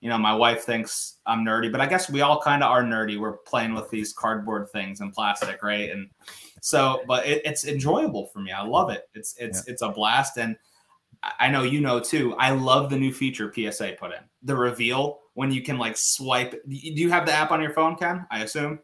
[0.00, 2.84] you know, my wife thinks I'm nerdy, but I guess we all kind of are
[2.84, 3.18] nerdy.
[3.18, 5.90] We're playing with these cardboard things and plastic, right?
[5.90, 6.08] And
[6.60, 8.52] so, but it, it's enjoyable for me.
[8.52, 9.08] I love it.
[9.14, 10.56] It's it's it's a blast, and
[11.22, 12.34] I- know you know too.
[12.36, 16.52] I love the new feature PSA put in the reveal when you can like swipe.
[16.52, 18.26] Do you have the app on your phone, Ken?
[18.30, 18.78] I assume.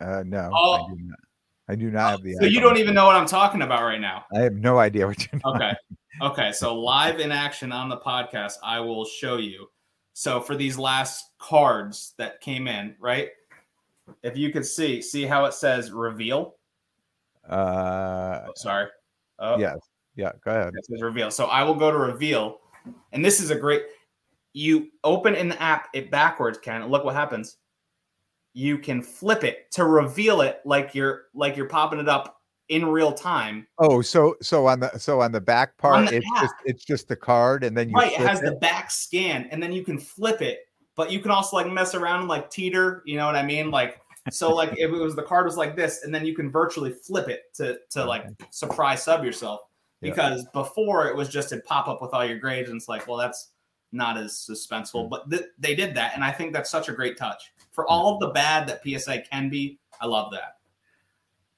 [0.00, 0.74] Uh, no, Oh.
[0.74, 1.18] I do not.
[1.66, 2.34] I do not have the.
[2.34, 2.78] So you don't on.
[2.78, 4.24] even know what I'm talking about right now.
[4.34, 5.40] I have no idea what you're.
[5.44, 5.72] Okay.
[6.20, 6.52] Okay.
[6.52, 9.68] So live in action on the podcast, I will show you.
[10.12, 13.30] So for these last cards that came in, right?
[14.22, 16.56] If you could see, see how it says reveal.
[17.48, 18.88] Uh, Oh, sorry.
[19.38, 19.78] Oh, yes,
[20.16, 20.32] yeah.
[20.44, 20.72] Go ahead.
[20.76, 21.30] It says reveal.
[21.30, 22.60] So I will go to reveal,
[23.12, 23.82] and this is a great.
[24.52, 26.86] You open in the app it backwards, Ken.
[26.86, 27.56] Look what happens.
[28.52, 32.86] You can flip it to reveal it like you're like you're popping it up in
[32.86, 33.66] real time.
[33.78, 36.42] Oh, so so on the so on the back part, the it's app.
[36.42, 39.62] just it's just the card, and then you right, it has the back scan, and
[39.62, 40.60] then you can flip it.
[40.96, 43.02] But you can also like mess around and like teeter.
[43.04, 43.70] You know what I mean?
[43.70, 44.00] Like
[44.30, 46.92] so, like if it was the card was like this, and then you can virtually
[46.92, 49.60] flip it to to like surprise sub yourself.
[50.04, 50.10] Yeah.
[50.10, 53.06] Because before it was just it pop up with all your grades, and it's like,
[53.08, 53.50] well, that's
[53.92, 55.04] not as suspenseful.
[55.04, 55.08] Hmm.
[55.08, 57.92] But th- they did that, and I think that's such a great touch for hmm.
[57.92, 59.78] all of the bad that PSA can be.
[60.00, 60.56] I love that.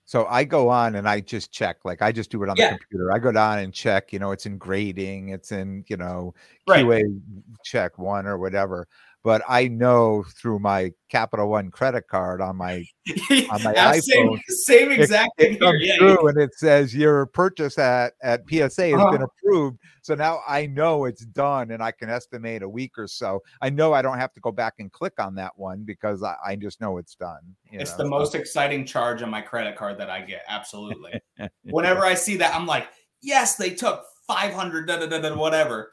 [0.07, 2.73] So I go on and I just check, like I just do it on Yeah.
[2.73, 3.13] the computer.
[3.13, 6.33] I go down and check, you know, it's in grading, it's in, you know,
[6.69, 6.85] Right.
[6.85, 7.21] QA
[7.65, 8.87] check one or whatever.
[9.27, 12.85] But I know through my Capital One credit card on my
[13.51, 16.95] On my Yeah, same, iPhone, same exact thing it comes Yeah, through and it says
[16.95, 19.27] your purchase at at PSA has been Uh-huh.
[19.27, 19.81] approved.
[20.03, 23.43] So now I know it's done and I can estimate a week or so.
[23.61, 26.37] I know I don't have to go back and click on that one because I,
[26.47, 27.41] I just know it's done.
[27.69, 30.45] you It's know, the most exciting charge on my credit card that I get.
[30.47, 31.21] Absolutely.
[31.65, 32.87] Whenever I see that, I'm like,
[33.23, 35.91] yes, they took 500, da, da, da, da, whatever.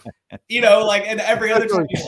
[0.50, 2.02] You know, like, and every other time, like,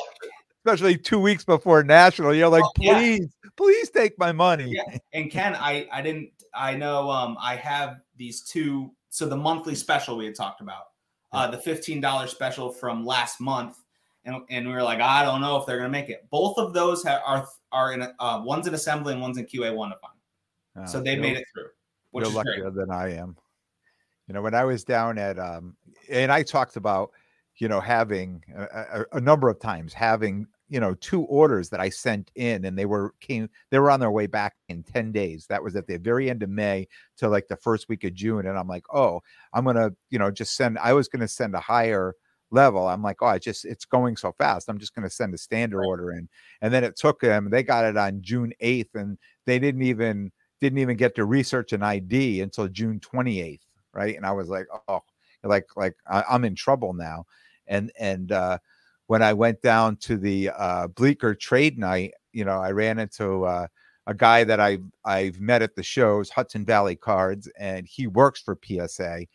[0.65, 2.33] especially two weeks before national.
[2.33, 2.97] You're like, Oh, yeah.
[2.97, 4.71] please, please take my money.
[4.71, 4.97] Yeah.
[5.13, 8.91] and Ken, I, I didn't, I know, um, I have these two.
[9.09, 10.85] So the monthly special we had talked about,
[11.31, 13.77] uh, the $15 special from last month.
[14.25, 16.25] And, and we were like, I don't know if they're going to make it.
[16.31, 19.45] Both of those ha- are, are in, a, uh, one's in assembly and one's in
[19.45, 20.89] QA1 to find.
[20.89, 21.69] So Uh, they you're- made it through,
[22.11, 22.63] which You're is great.
[22.63, 23.37] luckier than I am.
[24.27, 25.77] You know, when I was down at, um,
[26.09, 27.11] and I talked about,
[27.57, 28.63] you know, having a,
[29.01, 32.77] a, a number of times having, you know, two orders that I sent in, and
[32.77, 35.45] they were came, they were on their way back in ten days.
[35.47, 38.47] That was at the very end of May to like the first week of June,
[38.47, 39.21] and I'm like, oh,
[39.53, 40.77] I'm gonna, you know, just send.
[40.79, 42.15] I was gonna send a higher
[42.51, 42.87] level.
[42.87, 44.69] I'm like, oh, I just it's going so fast.
[44.69, 45.85] I'm just gonna send a standard Right.
[45.85, 46.29] order in,
[46.61, 47.49] and then it took them.
[47.49, 51.73] They got it on June 8th, and they didn't even didn't even get to research
[51.73, 54.15] an ID until June 28th, right?
[54.15, 55.01] And I was like, oh,
[55.43, 57.25] like like I, I'm in trouble now.
[57.67, 58.59] And and uh,
[59.07, 63.45] when I went down to the uh, Bleecker trade night, you know, I ran into
[63.45, 63.67] uh,
[64.07, 68.41] a guy that I I've met at the shows, Hudson Valley Cards, and he works
[68.41, 69.25] for PSA.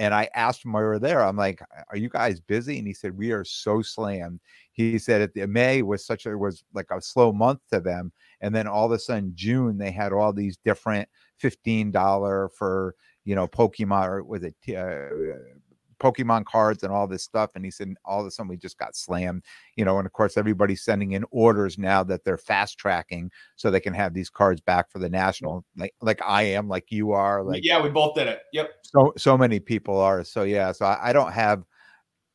[0.00, 1.60] And I asked him while we were there, I'm like,
[1.90, 4.40] "Are you guys busy?" And he said, "We are so slammed."
[4.72, 8.12] He said, "At the May was such a was like a slow month to them,
[8.40, 12.94] and then all of a sudden June they had all these different fifteen dollar for
[13.24, 15.36] you know Pokemon or was it uh,
[15.98, 17.52] Pokemon cards and all this stuff.
[17.54, 19.44] And he said all of a sudden we just got slammed,
[19.76, 19.98] you know.
[19.98, 23.94] And of course everybody's sending in orders now that they're fast tracking so they can
[23.94, 27.64] have these cards back for the national, like like I am, like you are, like
[27.64, 28.40] yeah, we both did it.
[28.52, 28.70] Yep.
[28.82, 30.24] so so many people are.
[30.24, 31.64] So yeah, so I, I don't have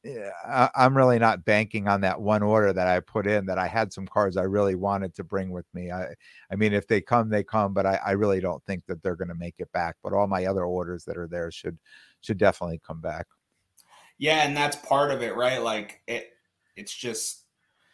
[0.05, 3.45] I, I'm really not banking on that one order that I put in.
[3.45, 5.91] That I had some cards I really wanted to bring with me.
[5.91, 6.13] I,
[6.51, 9.15] I mean, if they come, they come, but I, I really don't think that they're
[9.15, 9.95] going to make it back.
[10.03, 11.77] But all my other orders that are there should
[12.21, 13.27] should definitely come back.
[14.23, 15.61] Yeah, and that's part of it, right?
[15.61, 16.29] Like it,
[16.77, 17.41] it's just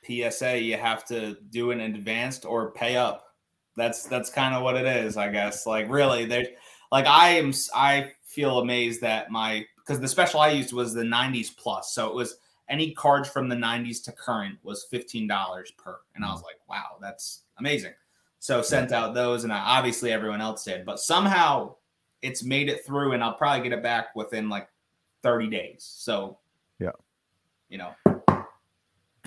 [0.06, 0.60] PSA.
[0.62, 3.34] You have to do an advanced or pay up.
[3.76, 5.65] That's that's kind of what it is, I guess.
[5.65, 6.46] Like really, there.
[6.92, 11.02] Like I am, I feel amazed that my because the special I used was the
[11.02, 12.38] 90s plus, so it was
[12.70, 15.28] any cards from the 90s to current was $15
[15.80, 16.46] per, and I was mm.
[16.46, 17.94] like, wow, that's amazing.
[18.38, 21.74] So sent out those, and I, obviously everyone else did, but somehow
[22.22, 24.68] it's made it through, and I'll probably get it back within like
[25.23, 25.84] 30 days.
[25.84, 26.38] So
[26.79, 26.91] yeah,
[27.69, 27.91] you know,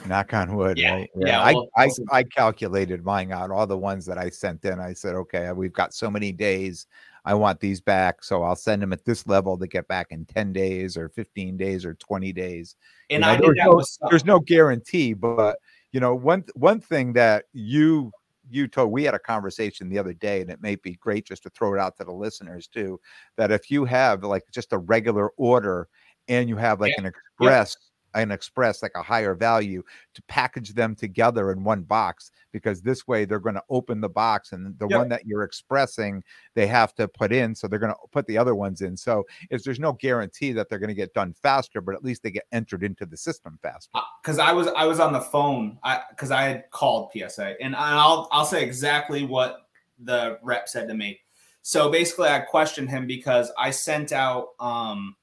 [0.07, 2.07] knock on wood Yeah, right yeah, I, well, I listen.
[2.11, 5.55] i calculated mine out all the ones that i sent in i said okay uh,
[5.55, 6.87] we've got so many days
[7.25, 10.25] i want these back so i'll send them at this level to get back in
[10.25, 12.77] 10 days or 15 days or 20 days
[13.11, 15.59] and know, I did there's that no- there's no guarantee but
[15.93, 18.11] you know one one thing that you
[18.51, 21.43] you told we had a conversation the other day and it may be great just
[21.45, 23.01] to throw it out to the listeners too
[23.37, 25.89] that if you have like just a regular order
[26.29, 27.05] and you have like Yeah.
[27.05, 27.77] an express
[28.15, 29.83] an express like a higher value
[30.15, 34.09] to package them together in one box because this way they're going to open the
[34.09, 34.99] box and the Yep.
[34.99, 36.23] one that you're expressing
[36.55, 39.25] they have to put in so they're going to put the other ones in so
[39.51, 42.31] if there's no guarantee that they're going to get done faster but at least they
[42.31, 46.01] get entered into the system faster because I was I was on the phone I
[46.11, 49.69] because I had called PSA and I'll I'll say exactly what
[50.05, 51.21] the rep said to me.
[51.63, 55.17] So basically, I questioned him because I sent out um,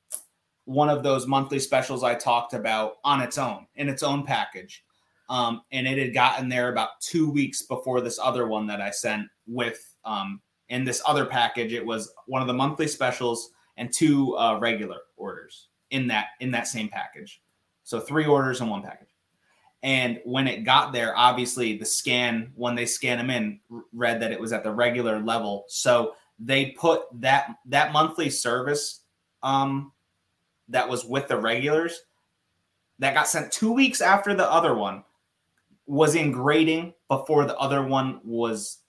[0.69, 4.83] one of those monthly specials I talked about on its own in its own package,
[5.27, 8.91] um, and it had gotten there about two weeks before this other one that I
[8.91, 11.73] sent with um, in this other package.
[11.73, 16.51] It was one of the monthly specials and two uh, regular orders in that in
[16.51, 17.41] that same package.
[17.83, 19.07] So three orders in one package.
[19.81, 23.59] And when it got there, obviously the scan, when they scan them in,
[23.91, 25.65] read that it was at the regular level.
[25.67, 29.01] So they put that that monthly service
[29.41, 29.93] um,
[30.69, 32.01] that was with the regulars
[32.99, 35.03] that got sent two weeks after the other one
[35.87, 38.79] was in grading before the other one was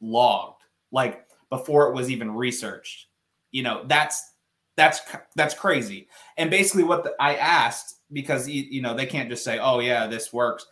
[0.00, 3.06] logged, like before it was even researched.
[3.52, 4.32] You know, that's
[4.76, 5.00] that's
[5.36, 6.08] that's crazy.
[6.36, 9.78] And basically, what the, I asked because you, you know they can't just say, "Oh
[9.78, 10.66] yeah, this works."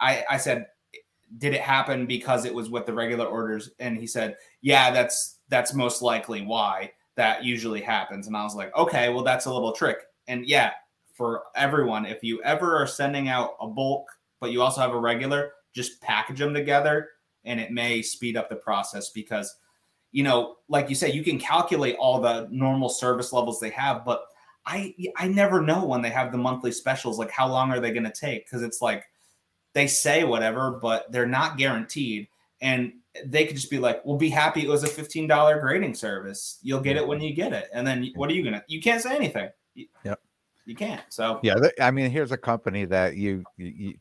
[0.00, 0.66] I I said,
[1.36, 5.40] "Did it happen because it was with the regular orders?" And he said, "Yeah, that's
[5.50, 9.52] that's most likely why that usually happens." And I was like, "Okay, well that's a
[9.52, 9.98] little trick."
[10.28, 10.72] And yeah,
[11.14, 14.08] for everyone, if you ever are sending out a bulk,
[14.40, 17.10] but you also have a regular, just package them together,
[17.44, 19.56] and it may speed up the process because
[20.12, 24.04] you know, like you said, you can calculate all the normal service levels they have,
[24.04, 24.24] but
[24.66, 27.18] I I never know when they have the monthly specials.
[27.18, 28.46] Like, how long are they going to take?
[28.46, 29.04] Because it's like
[29.72, 32.28] they say whatever, but they're not guaranteed,
[32.60, 32.92] and
[33.26, 36.58] they could just be like, "Well, be happy it was a fifteen dollar grading service.
[36.62, 38.64] You'll get it when you get it." And then what are you gonna?
[38.68, 39.50] You can't say anything.
[39.74, 40.20] You- Yep.
[40.64, 41.02] You can't.
[41.08, 43.94] So Yeah, I mean, here's a company that you you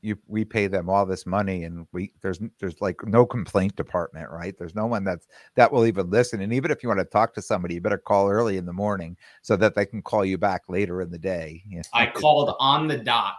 [0.00, 4.30] you we pay them all this money, and we there's there's like no complaint department,
[4.30, 4.56] right?
[4.58, 6.40] There's no one that's that will even listen.
[6.40, 8.72] And even if you want to talk to somebody, you better call early in the
[8.72, 11.62] morning so that they can call you back later in the day.
[11.92, 13.34] I called on the dot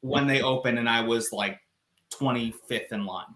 [0.00, 1.60] when they opened, and I was like
[2.12, 3.26] 25th in line.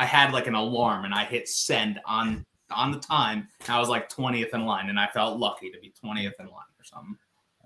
[0.00, 3.48] I had like an alarm, and I hit send on on the time.
[3.68, 6.72] I was like 20th in line, and I felt lucky to be 20th in line
[6.78, 7.18] or something.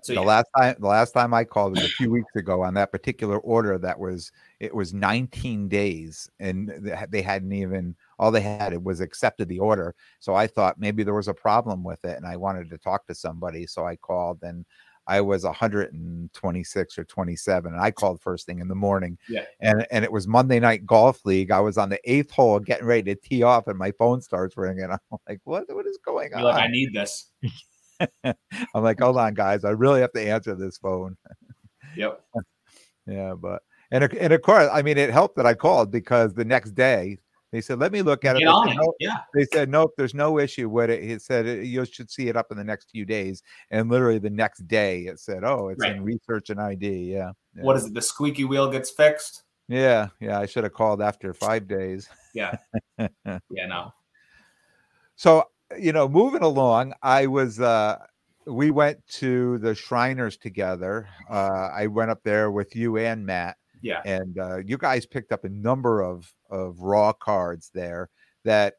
[0.03, 2.61] So the yeah, last time the last time I called was a few weeks ago
[2.61, 8.31] on that particular order that was it was 19 days and they hadn't even all
[8.31, 11.83] they had it was accepted the order so I thought maybe there was a problem
[11.83, 14.63] with it and I wanted to talk to somebody so I called and
[15.07, 19.45] I was 126 or 27 and I called first thing in the morning Yeah.
[19.61, 22.85] and and it was Monday night golf league I was on the eighth hole getting
[22.87, 26.29] ready to tee off and my phone starts ringing I'm like what what is going
[26.31, 27.31] you're on like I need this.
[28.23, 31.15] I'm like hold on guys I really have to answer this phone
[31.95, 32.21] Yep.
[33.07, 36.43] yeah, but and and of course, I mean, it helped that I called because the
[36.43, 37.19] next day
[37.55, 39.17] they said, "Let me look at it." They on said, Yeah.
[39.33, 42.35] they said, "Nope, there's no issue with it." He said, "Uh, "You should see it
[42.35, 43.41] up in the next few days."
[43.71, 47.63] And literally the next day, it said, "Oh, it's in research and ID." Yeah, yeah.
[47.63, 47.93] What is it?
[47.93, 49.43] The squeaky wheel gets fixed.
[49.69, 50.37] Yeah, yeah.
[50.37, 52.09] I should have called after five days.
[52.33, 52.57] Yeah.
[53.25, 53.65] Yeah.
[53.67, 53.93] No.
[55.15, 55.45] So
[55.79, 57.59] you know, moving along, I was.
[57.61, 57.97] uh
[58.45, 61.07] We went to the Shriners together.
[61.29, 63.55] Uh I went up there with you and Matt.
[63.81, 64.01] Yeah.
[64.03, 68.09] and uh, you guys picked up a number of of raw cards there
[68.43, 68.75] that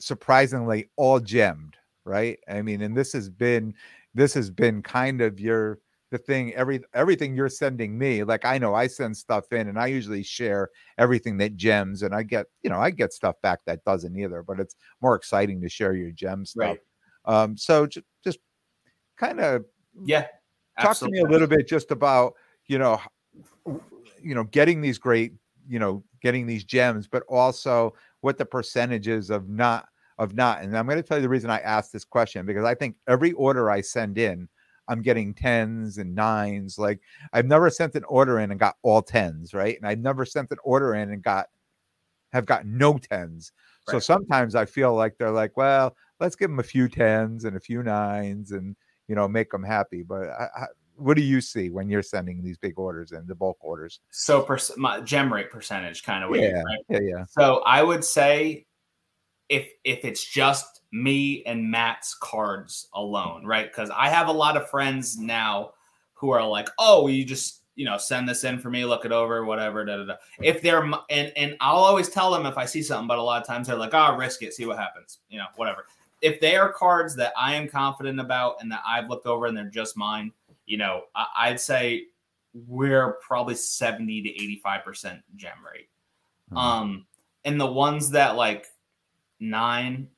[0.00, 3.74] surprisingly all gemmed right i mean and this has been
[4.14, 5.78] this has been kind of your
[6.10, 9.78] the thing every everything you're sending me like i know i send stuff in and
[9.78, 13.60] i usually share everything that gems and i get you know i get stuff back
[13.66, 16.76] that doesn't either but it's more exciting to share your gem stuff
[17.26, 17.42] Right.
[17.42, 18.38] um so just, just
[19.16, 19.64] kind of
[20.04, 20.26] Yeah.
[20.78, 21.20] talk absolutely.
[21.20, 22.34] to me a little bit just about
[22.66, 23.00] you know
[24.22, 25.32] you know getting these great
[25.68, 30.76] you know getting these gems but also what the percentages of not of not and
[30.76, 33.32] i'm going to tell you the reason i asked this question because i think every
[33.32, 34.48] order i send in
[34.88, 37.00] i'm getting tens and nines like
[37.32, 39.76] i've never sent an order in and got all tens right?
[39.76, 41.46] And i've never sent an order in and got
[42.32, 43.52] have got no tens.
[43.88, 47.56] So sometimes i feel like they're like well let's give them a few tens and
[47.56, 48.76] a few nines and
[49.08, 52.42] you know make them happy but I, I, what do you see when you're sending
[52.42, 56.34] these big orders and the bulk orders So perc- my gem rate percentage kind of
[56.36, 56.62] Yeah.
[56.62, 56.78] right?
[56.88, 58.66] yeah yeah So I would say
[59.48, 63.66] if if it's just me and Matt's cards alone, right?
[63.70, 65.72] Because I have a lot of friends now
[66.14, 69.12] who are like, "Oh, you just you know send this in for me, look it
[69.12, 70.14] over, whatever." Da, da, da.
[70.40, 73.42] If they're and and I'll always tell them if I see something, but a lot
[73.42, 75.86] of times they're like, "Oh, risk it, see what happens," you know, whatever.
[76.22, 79.54] If they are cards that I am confident about and that I've looked over and
[79.56, 80.32] they're just mine,
[80.66, 82.06] you know, I, I'd say
[82.66, 85.88] we're probably seventy to eighty-five percent gem rate.
[86.52, 86.56] Mhm.
[86.56, 87.06] Um,
[87.44, 88.66] and the ones that like
[89.40, 90.08] nine,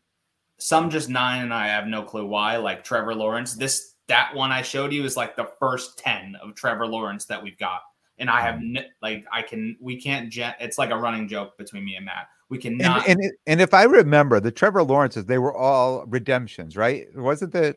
[0.58, 2.56] some just nine, and I have no clue why.
[2.56, 6.54] Like Trevor Lawrence, this that one I showed you is like the first ten of
[6.54, 7.80] Trevor Lawrence that we've got,
[8.18, 10.30] and I have n- like I can we can't.
[10.30, 12.28] Gen- it's like a running joke between me and Matt.
[12.48, 13.08] We and, cannot.
[13.08, 17.06] and it- and if I remember, the Trevor Lawrences, they were all redemptions, right?
[17.16, 17.74] Wasn't the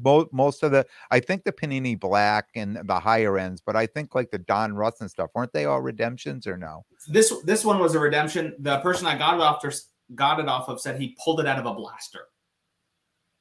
[0.00, 0.86] most most of the?
[1.10, 5.00] I think the Panini Black and the higher ends, but I think like the Donruss
[5.00, 6.84] and stuff, weren't they all redemptions or no?
[7.08, 8.54] this this one was a redemption.
[8.58, 9.64] The person I got it off
[10.14, 12.28] got it off of said he pulled it out of a blaster,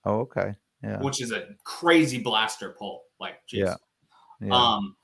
[0.06, 3.04] Oh, okay, yeah, which is a crazy blaster pull.
[3.20, 3.62] Like, geez.
[3.62, 3.76] Yeah.
[4.42, 4.54] yeah.
[4.54, 4.96] Um,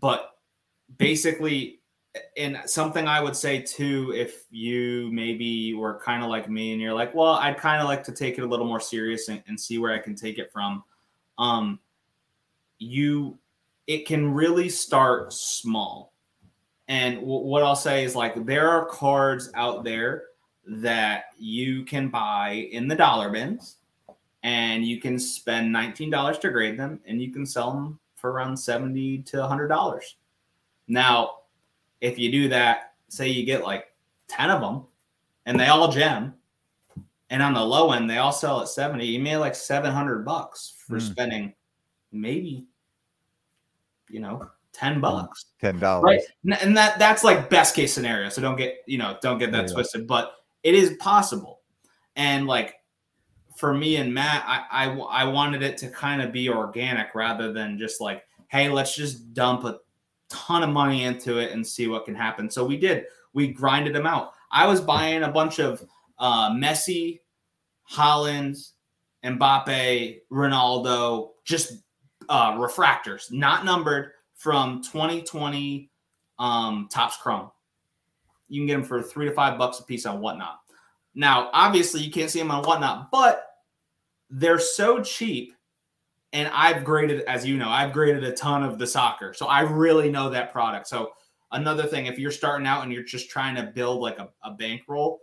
[0.00, 0.30] but
[0.96, 1.80] basically,
[2.36, 6.80] and something I would say too, if you maybe were kind of like me and
[6.80, 9.42] you're like, well, I'd kind of like to take it a little more serious and,
[9.46, 10.82] and see where I can take it from.
[11.38, 11.78] Um,
[12.78, 13.38] you,
[13.86, 16.12] it can really start small.
[16.88, 20.24] And w- what I'll say is like, there are cards out there
[20.66, 23.76] that you can buy in the dollar bins
[24.42, 28.56] and you can spend $19 to grade them and you can sell them for around
[28.56, 30.00] 70 to $100.
[30.88, 31.30] Now,
[32.00, 33.86] if you do that, say you get like
[34.28, 34.84] 10 of them
[35.46, 36.34] and they all gem,
[37.30, 40.74] and on the low end, they all sell at 70, you made like 700 bucks
[40.86, 41.00] for Hmm.
[41.00, 41.54] spending
[42.12, 42.66] maybe,
[44.08, 46.04] you know, 10 bucks Ten dollars.
[46.44, 49.50] right and that that's like best case scenario so don't get you know don't get
[49.50, 49.72] that Yeah.
[49.74, 51.62] twisted but it is possible
[52.14, 52.74] and like
[53.56, 57.52] for me and matt I, I i wanted it to kind of be organic rather
[57.52, 59.78] than just like hey let's just dump a
[60.30, 63.94] ton of money into it and see what can happen so we did we grinded
[63.94, 65.84] them out i was buying a bunch of
[66.18, 67.20] uh messi
[67.90, 68.58] Haaland
[69.24, 71.82] mbappe ronaldo just
[72.28, 75.90] uh refractors not numbered from 2020
[76.38, 77.50] um, Topps Chrome.
[78.48, 80.60] You can get them for three to five bucks a piece on Whatnot.
[81.14, 83.44] Now, obviously, you can't see them on Whatnot, but
[84.30, 85.54] they're so cheap.
[86.32, 89.60] And I've graded, as you know, I've graded a ton of the soccer, so I
[89.60, 90.86] really know that product.
[90.86, 91.12] So
[91.52, 94.50] another thing, if you're starting out and you're just trying to build like a, a
[94.50, 95.20] bankroll,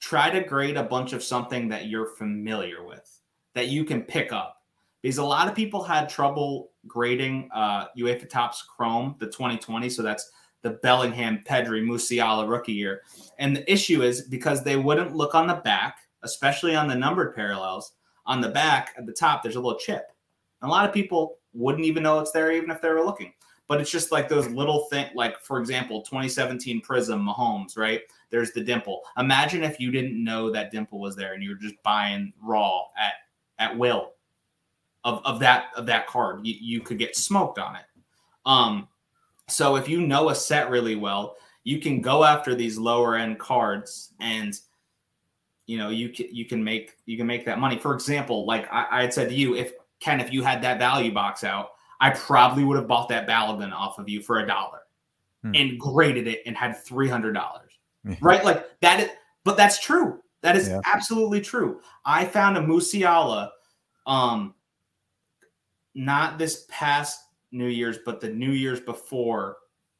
[0.00, 3.20] try to grade a bunch of something that you're familiar with
[3.54, 4.62] that you can pick up
[5.04, 9.90] because a lot of people had trouble grading uh, UEFA Topps Chrome, the 2020.
[9.90, 10.30] So that's
[10.62, 13.02] the Bellingham, Pedri, Musiala rookie year.
[13.38, 17.34] And the issue is because they wouldn't look on the back, especially on the numbered
[17.34, 17.92] parallels.
[18.26, 20.12] On the back at the top, there's a little chip.
[20.62, 23.32] And a lot of people wouldn't even know it's there, even if they were looking.
[23.66, 28.02] But it's just like those little things, like for example, 2017 Prism Mahomes, right?
[28.30, 29.02] There's the dimple.
[29.16, 32.82] Imagine if you didn't know that dimple was there and you were just buying raw
[32.98, 33.14] at
[33.58, 34.12] at will
[35.04, 36.46] of, of that of that card.
[36.46, 37.84] You, you could get smoked on it.
[38.44, 38.88] Um,
[39.48, 43.38] so if you know a set really well, you can go after these lower end
[43.38, 44.58] cards and
[45.66, 47.78] you know you can you can make you can make that money.
[47.78, 50.78] For example, like I, I had said to you, if Ken, if you had that
[50.78, 54.46] value box out, I probably would have bought that Balaban off of you for a
[54.46, 54.80] dollar
[55.42, 55.52] Hmm.
[55.54, 57.70] and graded it and had three hundred dollars.
[58.20, 58.44] Right?
[58.44, 59.10] Like that is
[59.44, 60.20] but that's true.
[60.42, 60.80] That is Yeah.
[60.86, 61.80] absolutely true.
[62.04, 63.50] I found a Musiala
[64.06, 64.54] um
[65.94, 67.20] not this past
[67.52, 69.58] New Year's, but the New Year's before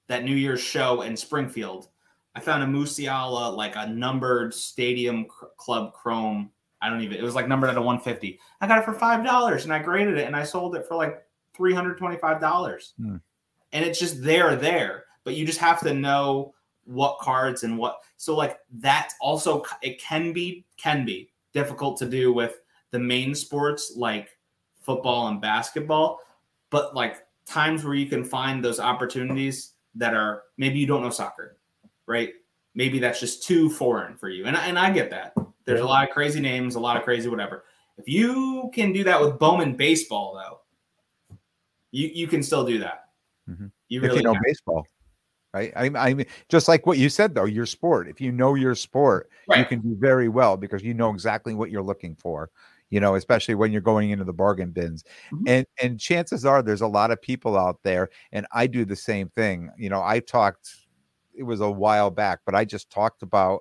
[0.09, 1.89] that New Year's show in Springfield.
[2.35, 5.27] I found a Musiala, like a numbered Stadium
[5.57, 6.51] Club Chrome.
[6.83, 7.17] I don't even.
[7.17, 8.39] It was like numbered at a 150.
[8.61, 10.97] I got it for five dollars, and I graded it, and I sold it for
[10.97, 11.25] like
[11.57, 12.93] $325.
[12.97, 13.17] Hmm.
[13.73, 15.05] And it's just there, there.
[15.25, 16.55] But you just have to know
[16.85, 18.01] what cards and what.
[18.17, 22.61] So, like, that also, it can be, can be difficult to do with
[22.91, 24.29] the main sports like
[24.81, 26.21] football and basketball.
[26.71, 31.11] But, like, times where you can find those opportunities that are maybe you don't know
[31.11, 31.57] soccer,
[32.07, 32.33] right?
[32.75, 34.47] Maybe that's just too foreign for you.
[34.47, 35.35] And, and I get that.
[35.65, 37.65] There's a lot of crazy names, a lot of crazy whatever.
[37.97, 41.37] If you can do that with Bowman baseball, though,
[41.93, 43.05] you, you can still do that.
[43.49, 43.71] Mhm.
[43.89, 44.43] You if really you know can.
[44.45, 44.87] baseball.
[45.55, 45.73] Right.
[45.77, 48.09] I, I mean, just like what you said, though, your sport.
[48.09, 51.71] If you know your sport, you can do very well because you know exactly what
[51.71, 52.51] you're looking for.
[52.91, 55.43] You know, especially when you're going into the bargain bins, Mhm.
[55.47, 58.97] and and chances are there's a lot of people out there, and I do the
[58.97, 59.71] same thing.
[59.79, 60.75] You know, I talked.
[61.37, 63.61] It was a while back, but I just talked about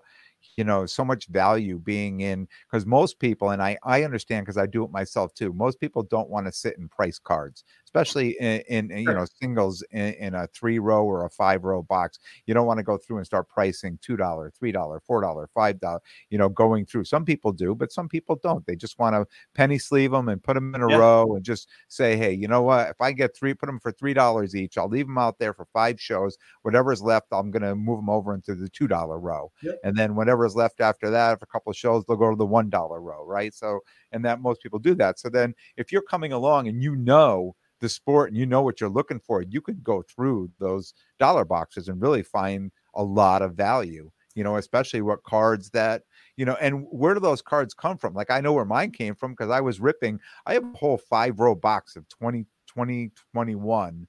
[0.57, 4.57] you know so much value being in because most people and i i understand because
[4.57, 7.63] i do it myself too most people don't want to sit and price cards
[7.93, 11.63] especially in, in, in, you know singles in, in a three row or a five
[11.63, 14.99] row box you don't want to go through and start pricing two dollar three dollar
[15.05, 17.03] four dollar five dollar you know going through.
[17.03, 18.65] Some people do but some people don't.
[18.65, 20.97] They just want to penny sleeve them and put them in a Yeah.
[20.97, 22.89] row and just say hey you know what?
[22.89, 24.77] If i get three put them for three dollars each.
[24.77, 26.37] I'll leave them out there for five shows.
[26.63, 29.51] Whatever's left i'm going to move them over into the two dollar row.
[29.83, 32.35] And then whatever is left after that for a couple of shows they'll go to
[32.35, 33.53] the one dollar row right?
[33.53, 33.81] So
[34.11, 35.19] and that most people do that.
[35.19, 38.79] So then if you're coming along and you know the sport and you know what
[38.79, 43.41] you're looking for you could go through those dollar boxes and really find a lot
[43.41, 46.03] of value you know especially what cards that
[46.37, 48.13] you know and where do those cards come from?
[48.13, 50.97] Like i know where mine came from because i was ripping i have a whole
[50.97, 54.07] five row box of 20 2021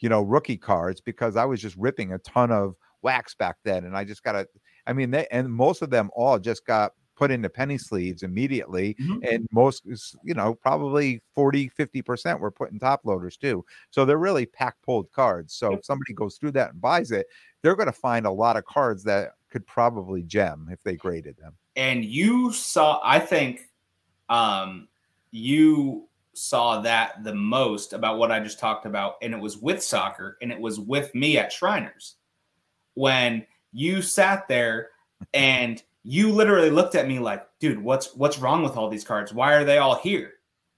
[0.00, 3.84] you know rookie cards because i was just ripping a ton of wax back then
[3.86, 4.46] and i just got a
[4.86, 8.94] I mean, they and most of them all just got put into penny sleeves immediately.
[9.00, 9.28] Mhm.
[9.30, 9.84] And most,
[10.24, 13.64] you know, probably 40, 50% were put in top loaders too.
[13.90, 15.54] So they're really pack pulled cards.
[15.54, 17.26] So if somebody goes through that and buys it,
[17.62, 21.36] they're going to find a lot of cards that could probably gem if they graded
[21.36, 21.54] them.
[21.76, 23.68] and you saw i think
[24.28, 24.88] um
[25.30, 29.80] you saw that the most about what i just talked about and it was with
[29.82, 32.16] soccer and it was with me at shriners
[32.94, 34.90] when you sat there
[35.34, 39.32] and you literally looked at me like dude what's what's wrong with all these cards?
[39.32, 40.32] Why are they all here?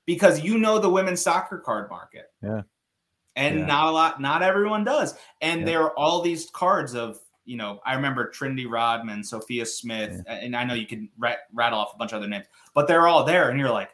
[0.07, 2.27] Because you know the women's soccer card market.
[2.43, 2.63] Yeah.
[3.35, 3.67] and Yeah.
[3.67, 5.15] not a lot not everyone does.
[5.41, 5.67] And Yeah.
[5.67, 10.57] there are all these cards of you know i remember trinity rodman sophia smith and
[10.57, 13.23] i know you can rat, rattle off a bunch of other names but they're all
[13.23, 13.91] there and you're like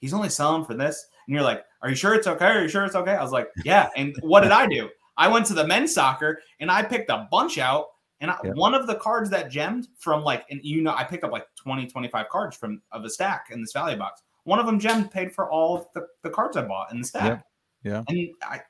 [0.00, 1.06] he's only selling for this?
[1.26, 2.46] And you're like are you sure it's okay?
[2.46, 3.12] Are you sure it's okay?
[3.12, 3.90] I was like yeah.
[3.96, 4.88] And what did i do?
[5.16, 7.86] I went to the men's soccer and i picked a bunch out
[8.20, 8.52] and I, Yeah.
[8.52, 11.46] one of the cards that gemmed from like and you know i picked up like
[11.56, 15.10] 20 25 cards from of a stack in this value box one of them gemmed
[15.10, 17.44] paid for all of the, the cards i bought in the stack
[17.82, 18.02] Yeah.
[18.08, 18.60] and I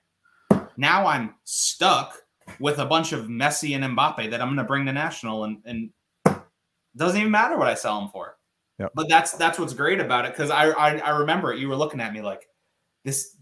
[0.77, 2.19] now I'm stuck
[2.61, 5.59] with a bunch of Messi and Mbappe that I'm going to bring to national, and
[5.65, 5.91] and
[6.97, 8.37] doesn't even matter what I sell them for.
[8.79, 8.89] Yeah.
[8.95, 11.59] But that's that's what's great about it because I, I I remember it.
[11.59, 12.47] You were looking at me like
[13.05, 13.37] this.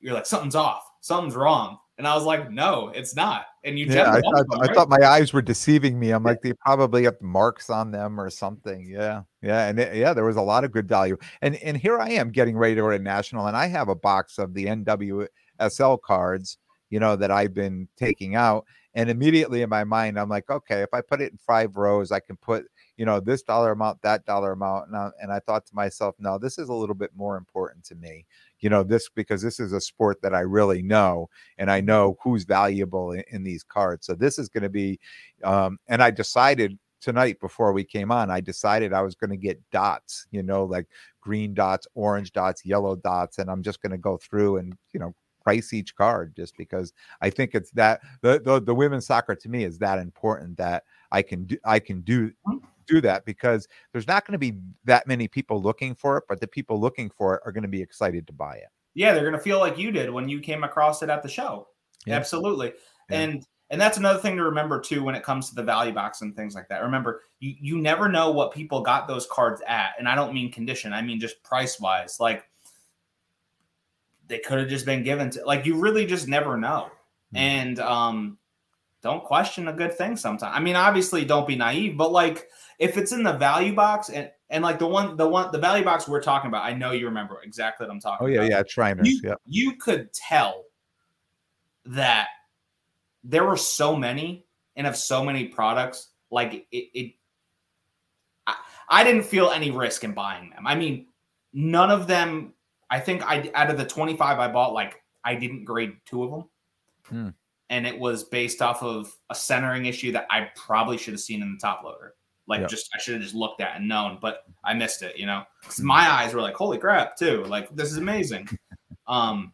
[0.00, 3.46] You're like something's off, something's wrong, and I was like, no, it's not.
[3.64, 6.12] And you Yeah, I thought, them, I thought my eyes were deceiving me.
[6.12, 8.86] I'm like, they probably have marks on them or something.
[8.88, 11.18] Yeah, yeah, and it- yeah, there was a lot of good value.
[11.42, 13.96] And and here I am getting ready to go to national, and I have a
[13.96, 18.64] box of the NWSL cards, you know, that I've been taking out.
[18.94, 22.10] And immediately in my mind, I'm like, okay, if I put it in five rows,
[22.10, 24.88] I can put, you know, this dollar amount, that dollar amount.
[24.88, 27.84] And I, and I thought to myself, no, this is a little bit more important
[27.84, 28.24] to me,
[28.60, 31.28] you know, this because this is a sport that I really know
[31.58, 34.06] and I know who's valuable in, in these cards.
[34.06, 34.98] So this is going to be,
[35.44, 39.36] um, and I decided tonight before we came on, I decided I was going to
[39.36, 40.86] get dots, you know, like
[41.20, 45.00] green dots, orange dots, yellow dots, and I'm just going to go through and, you
[45.00, 46.92] know, price each card just because
[47.22, 50.84] I think it's that the, the the women's soccer to me is that important that
[51.10, 52.32] I can do I can do
[52.88, 56.40] do that because there's not going to be that many people looking for it, but
[56.40, 58.68] the people looking for it are going to be excited to buy it.
[58.94, 61.68] yeah, they're gonna feel like you did when you came across it at the show.
[62.06, 62.16] Yeah.
[62.16, 62.72] Absolutely.
[63.10, 63.20] Yeah.
[63.20, 66.22] And and that's another thing to remember too when it comes to the value box
[66.22, 66.82] and things like that.
[66.82, 69.92] Remember, you you never know what people got those cards at.
[69.98, 72.18] And I don't mean condition, I mean just price wise.
[72.18, 72.44] Like
[74.26, 76.90] they could have just been given to like you really just never know.
[77.34, 77.38] Mhm.
[77.38, 78.37] And um
[79.08, 80.52] don't question a good thing sometimes.
[80.54, 82.48] I mean, obviously don't be naive, but like
[82.78, 85.84] if it's in the value box and and like the one the one the value
[85.84, 88.38] box we're talking about, I know you remember exactly what I'm talking about.
[88.38, 89.08] Oh yeah, about yeah, Shriners.
[89.08, 89.34] you, yeah.
[89.46, 90.64] you could tell
[91.86, 92.28] that
[93.24, 94.44] there were so many
[94.76, 97.14] and of so many products like it, it
[98.46, 98.56] I,
[98.90, 101.06] I didn't feel any risk in buying them i mean
[101.52, 102.52] none of them
[102.90, 106.22] i think i out of the 25 i bought like i I didn't grade two
[106.24, 106.44] of them.
[107.04, 107.28] Hmm.
[107.70, 111.42] And it was based off of a centering issue that I probably should have seen
[111.42, 112.14] in the top loader.
[112.46, 115.26] Like just I should have just looked at and known, but I missed it, you
[115.26, 115.44] know.
[115.62, 115.86] 'Cause Hmm.
[115.86, 117.44] my eyes were like, holy crap, too.
[117.44, 118.48] Like this is amazing.
[119.06, 119.52] um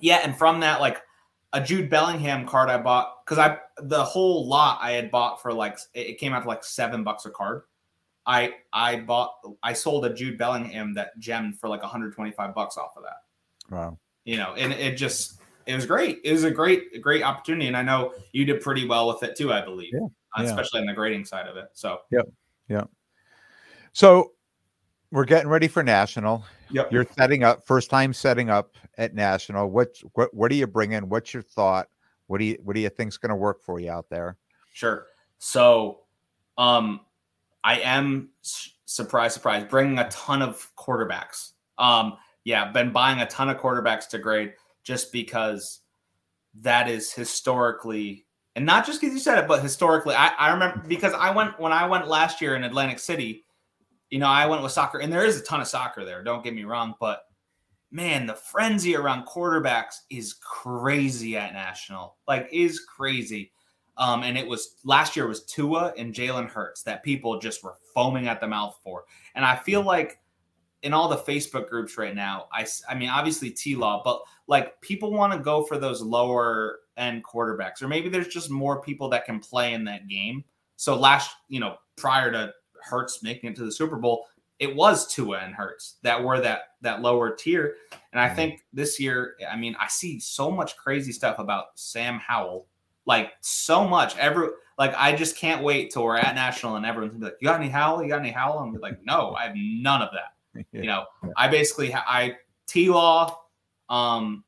[0.00, 1.00] yeah, and from that, like
[1.52, 5.52] a Jude Bellingham card I bought because I the whole lot I had bought for
[5.52, 7.62] like it it came out to like seven bucks a card.
[8.26, 12.96] I I bought I sold a Jude Bellingham that gemmed for like 125 bucks off
[12.96, 13.74] of that.
[13.74, 13.96] Wow.
[14.24, 16.20] You know, and it just it was great.
[16.24, 19.36] It was a great great opportunity, and I know you did pretty well with it
[19.36, 19.52] too.
[19.52, 20.00] I believe, Yeah,
[20.36, 20.48] uh, yeah.
[20.48, 21.66] especially on the grading side of it.
[21.74, 22.22] So yeah.
[22.68, 22.84] Yeah.
[23.92, 24.32] So
[25.10, 26.44] we're getting ready for national.
[26.70, 26.92] yep.
[26.92, 29.70] You're setting up first time setting up at national.
[29.70, 31.08] What what what are you bringing?
[31.08, 31.88] What's your thought?
[32.26, 34.36] What do you what do you think's going to work for you out there?
[34.72, 35.06] Sure.
[35.38, 36.00] So,
[36.58, 37.00] um,
[37.64, 41.52] I am s- surprise, surprise, bringing a ton of quarterbacks.
[41.78, 44.52] Um, yeah, been buying a ton of quarterbacks to grade
[44.88, 45.80] just because
[46.54, 48.24] that is historically,
[48.56, 51.60] and not just because you said it, but historically, I, I remember because I went
[51.60, 53.44] when I went last year in Atlantic City.
[54.08, 56.24] You know, I went with soccer, and there is a ton of soccer there.
[56.24, 57.24] Don't get me wrong, but
[57.90, 62.16] man, the frenzy around quarterbacks is crazy at national.
[62.26, 63.52] Like, is crazy.
[63.98, 67.74] Um, and it was last year was Tua and Jalen Hurts that people just were
[67.94, 69.04] foaming at the mouth for.
[69.34, 70.18] And I feel like
[70.82, 74.80] in all the Facebook groups right now, I, I mean, obviously T Law, but like
[74.80, 79.08] people want to go for those lower end quarterbacks, or maybe there's just more people
[79.10, 80.44] that can play in that game.
[80.76, 84.26] So last, you know, prior to Hurts making it to the Super Bowl,
[84.60, 87.74] it was Tua and Hurts that were that that lower tier.
[88.12, 88.36] And I Mhm.
[88.36, 92.66] think this year, I mean, I see so much crazy stuff about Sam Howell
[93.04, 94.16] like so much.
[94.16, 94.48] Every
[94.78, 97.48] like I just can't wait till we're at national and everyone's gonna be like, "You
[97.48, 98.02] got any Howell?
[98.02, 100.34] You got any Howell?" And be like, "No, I have none of that."
[100.72, 101.30] You know, Yeah.
[101.36, 102.36] I basically ha- I
[102.66, 103.38] T Law,
[103.88, 104.44] um,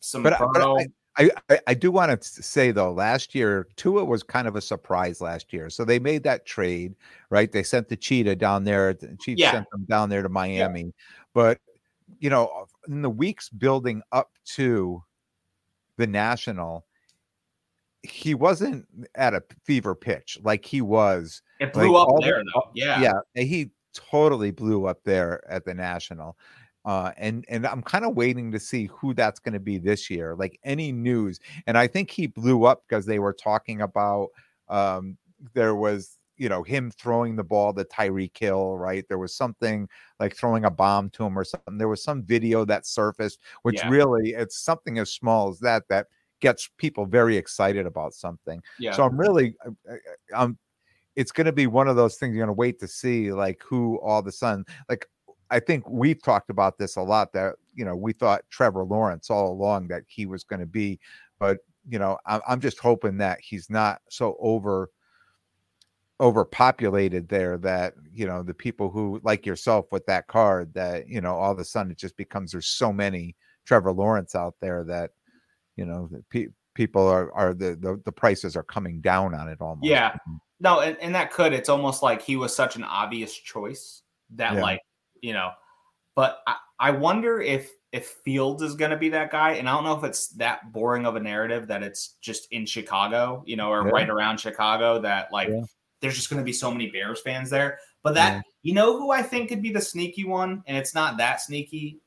[0.00, 0.86] some But, I- but
[1.16, 4.60] I, I, I, do want to say though, last year Tua was kind of a
[4.60, 5.70] surprise last year.
[5.70, 6.94] So they made that trade,
[7.30, 7.50] right?
[7.52, 8.94] They sent the cheetah down there.
[8.94, 9.52] The Chiefs Yeah.
[9.52, 10.92] sent them down there to Miami.
[11.34, 11.60] But
[12.18, 15.02] you know, in the weeks building up to
[15.98, 16.84] the national,
[18.02, 18.84] he wasn't
[19.14, 22.70] at a fever pitch like he was it blew like, up all the- there though.
[22.74, 23.00] Yeah.
[23.00, 26.36] yeah, he totally blew up there at the national.
[26.84, 30.10] Uh, and and I'm kind of waiting to see who that's going to be this
[30.10, 30.34] year.
[30.34, 34.28] Like any news, and I think he blew up because they were talking about
[34.68, 35.16] um,
[35.54, 39.06] there was you know him throwing the ball to Tyreek Hill, right?
[39.08, 39.88] There was something
[40.20, 41.78] like throwing a bomb to him or something.
[41.78, 43.88] There was some video that surfaced, which Yeah.
[43.88, 46.08] really it's something as small as that that
[46.40, 48.60] gets people very excited about something.
[48.78, 48.92] Yeah.
[48.92, 49.94] So I'm really, uh,
[50.36, 50.58] I'm.
[51.16, 53.62] It's going to be one of those things you're going to wait to see, like
[53.62, 55.06] who all of a sudden, like
[55.50, 57.32] I think we've talked about this a lot.
[57.32, 60.98] That you know we thought Trevor Lawrence all along that he was going to be,
[61.38, 61.58] but
[61.88, 64.90] you know I'm, I'm just hoping that he's not so over
[66.20, 71.20] overpopulated there that you know the people who like yourself with that card that you
[71.20, 73.36] know all of a sudden it just becomes there's so many
[73.66, 75.10] Trevor Lawrence out there that
[75.76, 79.48] you know the pe- people are are the, the the prices are coming down on
[79.48, 80.10] it almost Yeah.
[80.10, 80.36] Mm-hmm.
[80.60, 81.52] No, and, and that could.
[81.52, 84.02] It's almost like he was such an obvious choice
[84.36, 84.62] that, Yeah.
[84.62, 84.80] like,
[85.20, 85.50] you know,
[86.14, 89.52] but I, I wonder if if Fields is going to be that guy.
[89.52, 92.66] And I don't know if it's that boring of a narrative that it's just in
[92.66, 93.92] Chicago, you know, or Yeah.
[93.92, 95.62] right around Chicago that, like, Yeah.
[96.00, 97.78] there's just going to be so many Bears fans there.
[98.02, 98.42] But that, Yeah.
[98.62, 102.00] you know, who I think could be the sneaky one, and it's not that sneaky,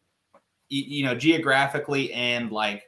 [0.68, 2.84] you, you know, geographically and like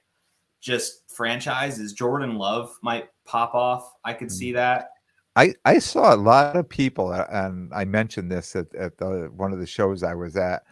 [0.59, 3.93] just franchise is Jordan Love might pop off.
[4.03, 4.33] I could Mm.
[4.33, 4.89] see that.
[5.35, 9.29] I, I saw a lot of people, uh, and I mentioned this at, at the,
[9.35, 10.63] one of the shows I was at,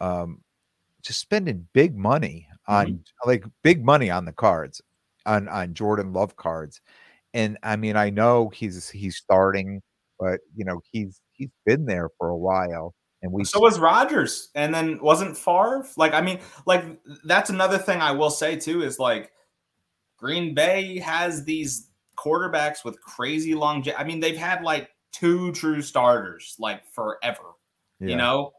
[0.00, 0.42] um,
[1.02, 4.82] just spending big money on like big money on the cards,
[5.24, 6.80] on on Jordan Love cards,
[7.32, 9.82] and I mean I know he's he's starting,
[10.18, 14.50] but you know he's he's been there for a while, and we So was Rodgers,
[14.54, 15.86] and then wasn't Favre.
[15.96, 16.84] Like, I mean, like
[17.24, 19.30] that's another thing I will say too is like
[20.16, 21.85] Green Bay has these
[22.16, 23.84] quarterbacks with crazy long.
[23.96, 27.54] I mean, they've had like two true starters like forever.
[28.00, 28.08] yeah.
[28.08, 28.52] You know,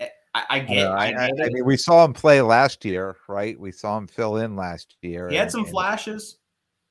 [0.00, 0.86] I, I I, get.
[0.86, 1.52] I, I, I, get I it.
[1.52, 3.58] mean, we saw him play last year, right?
[3.58, 5.28] We saw him fill in last year.
[5.28, 6.38] he had some and- flashes.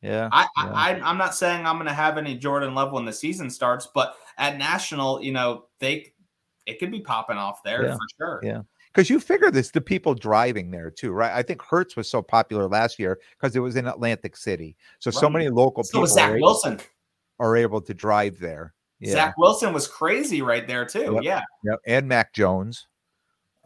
[0.03, 0.71] Yeah, I, yeah.
[0.73, 3.87] I, I'm not saying I'm going to have any Jordan Love when the season starts,
[3.95, 6.13] but at national, you know, they
[6.67, 7.93] it could be popping off there Yeah.
[7.93, 8.39] for sure.
[8.43, 8.61] Yeah.
[8.97, 11.31] Because you figure this the people driving there too, right?
[11.31, 15.11] I think Hurts was so popular last year because it was in Atlantic City, so
[15.11, 16.79] so many local So people Zach are, able, Wilson.
[17.37, 18.73] are able to drive there.
[18.99, 21.13] Yeah, Zach Wilson was crazy right there too.
[21.13, 21.23] Yep.
[21.23, 21.41] Yeah.
[21.63, 22.87] yeah, and Mac Jones.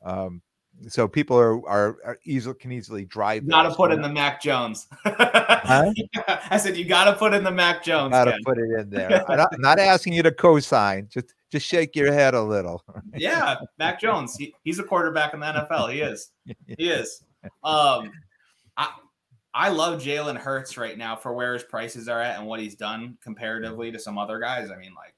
[0.03, 0.41] Um,
[0.87, 3.47] so people are are, are easily can easily drive.
[3.47, 4.87] Got to put in the Mac Jones.
[5.05, 8.11] I said you got to put in the Mac Jones.
[8.11, 9.23] Got to put it in there.
[9.29, 11.07] I'm not, I'm not asking you to co-sign.
[11.09, 12.83] Just just shake your head a little.
[13.15, 14.35] yeah, Mac Jones.
[14.37, 15.91] He, he's a quarterback in the NFL.
[15.91, 16.31] He is.
[16.45, 17.23] He is.
[17.63, 18.11] Um,
[18.77, 18.89] I
[19.53, 22.75] I love Jalen Hurts right now for where his prices are at and what he's
[22.75, 24.71] done comparatively to some other guys.
[24.71, 25.15] I mean, like,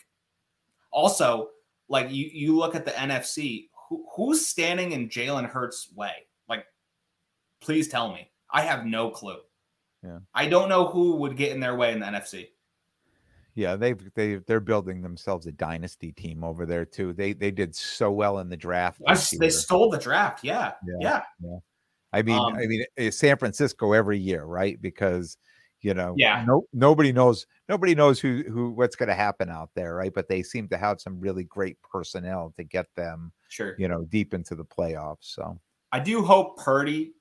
[0.92, 1.50] also,
[1.88, 3.68] like you you look at the NFC.
[3.94, 6.14] Who, who's standing in Jalen Hurts' way?
[6.50, 6.66] Like,
[7.62, 8.32] please tell me.
[8.50, 9.38] I have no clue.
[10.04, 10.20] Yeah.
[10.34, 12.48] I don't know who would get in their way in the NFC.
[13.54, 17.14] Yeah, they've they they're building themselves a dynasty team over there too.
[17.14, 19.00] They they did so well in the draft.
[19.40, 20.44] They stole the draft.
[20.44, 20.72] Yeah.
[21.00, 21.22] Yeah.
[21.40, 21.58] Yeah.
[22.12, 24.82] I mean, Um, I mean, San Francisco every year, right?
[24.82, 25.38] Because
[25.84, 26.44] you know, Yeah.
[26.48, 30.14] no, nobody knows, nobody knows who who what's going to happen out there, right?
[30.14, 33.76] But they seem to have some really great personnel to get them, Sure.
[33.78, 35.18] you know, deep into the playoffs.
[35.36, 35.60] So
[35.92, 37.14] I do hope Purdy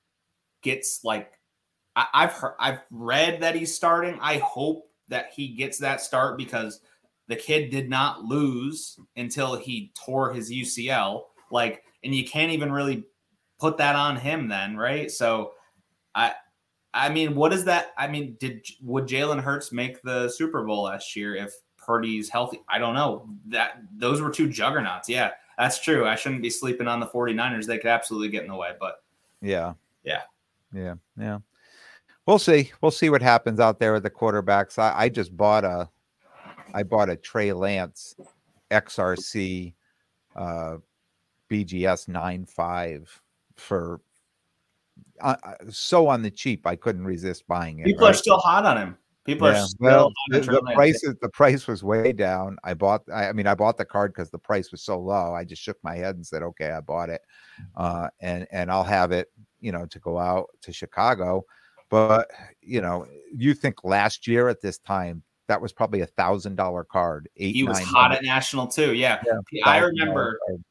[0.63, 1.33] gets like
[1.95, 4.17] I, I've heard, I've read that he's starting.
[4.21, 6.79] I hope that he gets that start because
[7.27, 11.23] the kid did not lose until he tore his UCL.
[11.51, 13.05] Like, and you can't even really
[13.59, 15.11] put that on him then, right?
[15.11, 15.51] So,
[16.15, 16.33] I.
[16.93, 17.93] I mean, what is that?
[17.97, 22.61] I mean, did would Jalen Hurts make the Super Bowl last year if Purdy's healthy?
[22.69, 23.27] I don't know.
[23.47, 25.09] That those were two juggernauts.
[25.09, 26.05] Yeah, that's true.
[26.05, 27.65] I shouldn't be sleeping on the 49ers.
[27.65, 29.03] They could absolutely get in the way, but
[29.41, 29.73] yeah,
[30.03, 30.21] Yeah.
[30.73, 31.39] yeah, yeah.
[32.25, 32.71] We'll see.
[32.81, 34.79] We'll see what happens out there with the quarterbacks.
[34.79, 35.89] I, I just bought a,
[36.73, 38.15] I bought a Trey Lance,
[38.71, 39.73] XRC,
[40.35, 40.77] uh,
[41.49, 43.21] BGS nine five
[43.55, 43.99] for
[45.21, 45.35] uh,
[45.69, 46.65] so on the cheap.
[46.65, 47.85] I couldn't resist buying it.
[47.85, 48.97] people are still hot on him.
[49.25, 52.57] People are still well, hot the, the price is, the price was way down.
[52.63, 53.03] I bought.
[53.13, 55.33] I, I mean, I bought the card because the price was so low.
[55.33, 57.21] I just shook my head and said, "Okay, I bought it,"
[57.77, 59.31] uh, and and I'll have it,
[59.61, 61.45] you know, to go out to Chicago.
[61.89, 62.29] But
[62.61, 66.83] you know, you think last year at this time that was probably a thousand dollar
[66.83, 67.29] card.
[67.37, 67.55] Eight.
[67.55, 68.93] He was hot at national too.
[68.93, 70.63] Yeah, Yeah, I $1,000 remember card.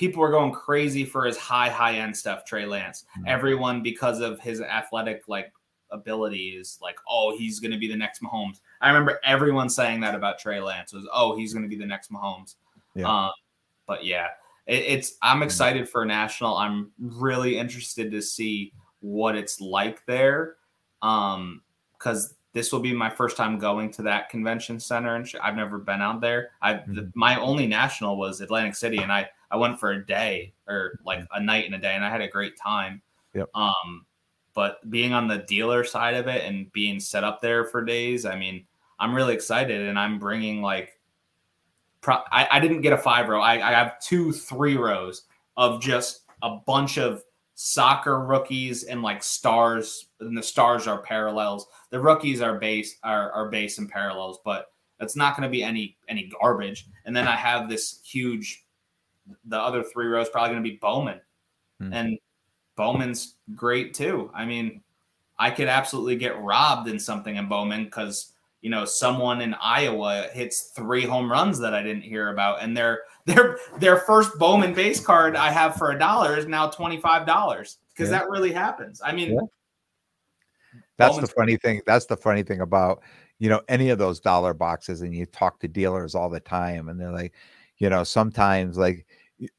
[0.00, 2.42] People were going crazy for his high high end stuff.
[2.46, 3.26] Trey Lance, Mhm.
[3.26, 5.52] everyone because of his athletic like
[5.90, 8.60] abilities like, oh, he's going to be the next Mahomes.
[8.80, 11.84] I remember everyone saying that about Trey Lance was, oh, he's going to be the
[11.84, 12.54] next Mahomes.
[12.94, 13.08] Yeah.
[13.26, 13.32] Um,
[13.86, 14.28] but yeah,
[14.66, 16.56] it, it's I'm excited for national.
[16.56, 20.56] I'm really interested to see what it's like there,
[21.02, 21.60] um,
[21.98, 25.56] because this will be my first time going to that convention center, and sh- I've
[25.56, 26.52] never been out there.
[26.62, 27.12] I the, Mhm.
[27.14, 31.26] my only national was Atlantic City, and I I went for a day or like
[31.32, 33.02] a night and a day, and I had a great time.
[33.34, 33.48] Yep.
[33.54, 34.06] Um,
[34.54, 38.24] but being on the dealer side of it and being set up there for days,
[38.24, 38.66] I mean,
[38.98, 40.96] I'm really excited, and I'm bringing like.
[42.02, 43.42] Pro- I, I didn't get a five row.
[43.42, 45.24] I, I have two three rows
[45.58, 47.22] of just a bunch of
[47.54, 51.66] soccer rookies and like stars, and the stars are parallels.
[51.90, 55.62] The rookies are base are, are base and parallels, but it's not going to be
[55.62, 56.86] any any garbage.
[57.04, 58.64] And then I have this huge.
[59.46, 61.20] The other three rows probably going to be Bowman,
[61.80, 61.92] Hmm.
[61.92, 62.18] and
[62.76, 64.30] Bowman's great too.
[64.34, 64.82] I mean,
[65.38, 70.28] I could absolutely get robbed in something in Bowman because you know someone in Iowa
[70.32, 74.74] hits three home runs that I didn't hear about, and their their their first Bowman
[74.74, 78.18] base card I have for a dollar is now twenty five dollars because Yeah.
[78.18, 79.00] that really happens.
[79.04, 79.40] I mean, Yeah.
[80.96, 81.80] That's Bowman's the funny thing.
[81.86, 83.02] That's the funny thing about
[83.38, 86.88] you know any of those dollar boxes, and you talk to dealers all the time,
[86.90, 87.32] and they're like,
[87.78, 89.06] you know, sometimes like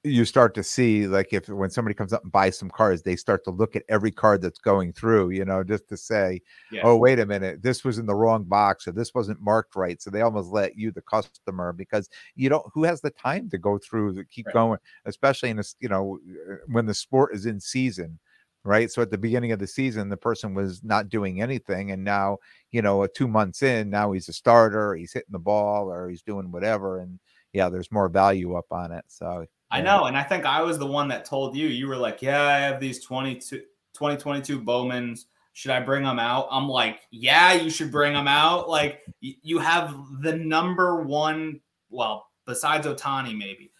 [0.04, 3.16] you start to see like if when somebody comes up and buys some cards, they
[3.16, 6.84] start to look at every card that's going through, you know, just to say, Yeah.
[6.84, 10.02] oh wait a minute, this was in the wrong box or this wasn't marked right.
[10.02, 13.58] So they almost let you, the customer, because you don't who has the time to
[13.58, 14.54] go through to keep Right.
[14.54, 16.20] going, especially in this, you know,
[16.52, 18.20] uh, when the sport is in season
[18.64, 18.92] right?
[18.92, 22.38] So at the beginning of the season, the person was not doing anything, and now
[22.72, 26.22] you know, two months in, now he's a starter, he's hitting the ball, or he's
[26.24, 27.20] doing whatever, and
[27.54, 29.06] yeah, there's more value up on it.
[29.08, 31.68] So I know, and I think I was the one that told you.
[31.68, 33.60] You were like, "Yeah, I have these 22,
[33.94, 35.26] 2022 Bowmans.
[35.54, 38.68] Should I bring them out?" I'm like, "Yeah, you should bring them out.
[38.68, 43.72] Like, you have the number one, well, besides Ohtani, maybe,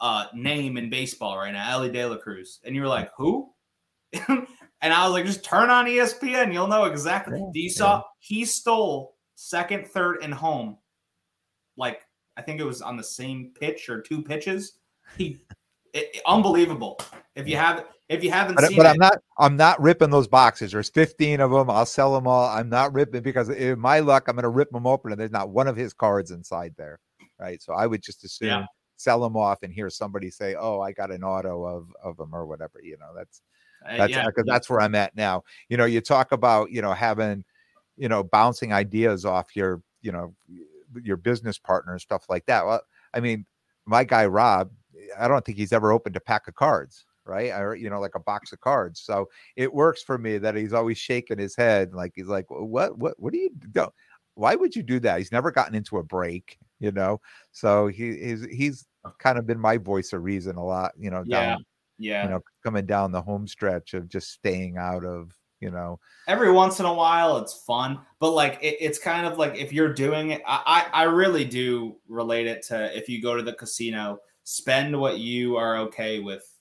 [0.00, 3.52] uh, name in baseball right now, Elly De La Cruz." And you were like, "Who?"
[4.28, 4.46] and
[4.82, 6.52] I was like, "Just turn on ESPN.
[6.52, 10.78] You'll know exactly." Yeah, Do you saw he stole second, third, and home?
[11.76, 12.02] Like,
[12.36, 14.79] I think it was on the same pitch or two pitches.
[15.16, 15.38] He
[15.92, 16.98] it, it- unbelievable.
[17.34, 19.18] If you have if you haven't But, seen but it, I'm not.
[19.38, 20.72] I'm not ripping those boxes.
[20.72, 21.70] There's 15 of them.
[21.70, 22.48] I'll sell them all.
[22.48, 25.30] I'm not ripping because in my luck, I'm going to rip them open, and there's
[25.30, 26.98] not one of his cards inside there.
[27.38, 27.62] Right.
[27.62, 28.66] So I would just assume Yeah.
[28.96, 32.34] sell them off and hear somebody say, "Oh, I got an auto of of them"
[32.34, 32.80] or whatever.
[32.82, 33.40] You know, that's
[33.88, 35.44] Uh, that's yeah, because that's where I'm at now.
[35.68, 37.44] You know, you talk about you know having
[37.96, 40.34] you know bouncing ideas off your you know
[41.02, 42.66] your business partner and stuff like that.
[42.66, 42.82] Well,
[43.14, 43.46] I mean,
[43.86, 44.70] my guy Rob,
[45.18, 47.50] I don't think he's ever opened a pack of cards, right?
[47.50, 49.00] Or you know, like a box of cards.
[49.00, 52.98] So it works for me that he's always shaking his head, like he's like, "What?
[52.98, 53.18] What?
[53.18, 53.86] What do you do?
[54.34, 57.20] Why would you do that?" He's never gotten into a break, you know.
[57.52, 58.86] So he he's he's
[59.18, 61.22] kind of been my voice of reason a lot, you know.
[61.26, 61.64] yeah, Down,
[61.98, 62.24] yeah.
[62.24, 65.98] you know, coming down the home stretch of just staying out of, you know,
[66.28, 69.72] every once in a while it's fun but like it, it's kind of like if
[69.72, 73.52] you're doing it I I really do relate it to if you go to the
[73.54, 74.18] casino
[74.50, 76.56] spend what you are okay with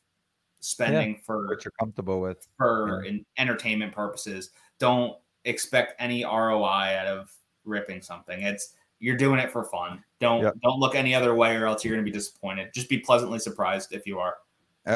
[0.59, 2.47] spending for what you're comfortable with.
[2.55, 7.31] for in entertainment purposes don't expect any roi out of
[7.65, 10.53] ripping something it's you're doing it for fun don't Yep.
[10.61, 13.39] don't look any other way or else you're going to be disappointed just be pleasantly
[13.39, 14.35] surprised if you are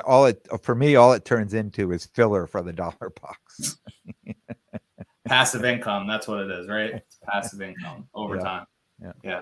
[0.06, 3.78] All it for me, all it turns into is filler for the dollar box.
[5.26, 8.66] passive income that's what it is right it's passive income over time.
[9.02, 9.14] Yeah.
[9.24, 9.42] time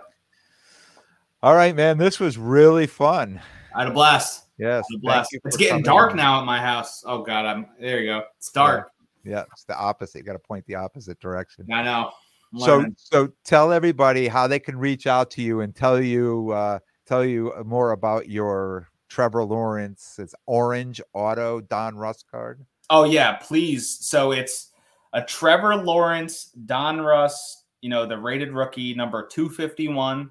[1.44, 1.98] All right, man.
[1.98, 3.42] This was really fun.
[3.76, 4.86] i had a blast Yes.
[4.92, 5.36] It's a blast.
[5.44, 6.18] It's getting dark on.
[6.18, 7.04] now at my house.
[7.08, 8.00] Oh god, I'm there.
[8.00, 8.24] You go.
[8.38, 8.92] It's dark.
[9.24, 10.20] Yeah, it's the opposite.
[10.20, 11.66] You got to point the opposite direction.
[11.74, 12.12] I know.
[12.58, 16.78] So, so tell everybody how they can reach out to you and tell you uh,
[17.08, 20.18] tell you more about your Trevor Lawrence.
[20.20, 22.64] It's Orange Auto Donruss card.
[22.92, 23.90] oh yeah, please.
[23.90, 24.74] So it's
[25.14, 27.64] a Trevor Lawrence, Donruss.
[27.82, 30.30] You know the rated rookie number two fifty one,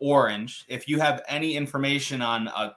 [0.00, 0.64] orange.
[0.68, 2.72] If you have any information on a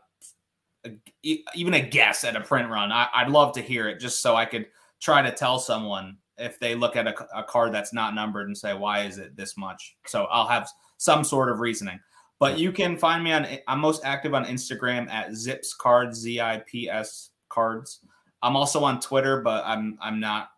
[1.53, 4.35] even a guess at a print run, I, I'd love to hear it, just so
[4.35, 4.67] I could
[4.99, 8.57] try to tell someone if they look at a, a card that's not numbered and
[8.57, 9.95] say why is it this much.
[10.05, 11.99] So I'll have some sort of reasoning.
[12.39, 13.47] But you can find me on.
[13.67, 17.99] I'm most active on Instagram at Zips Cards, Z I P S Cards.
[18.41, 20.49] I'm also on Twitter, but I'm I'm not.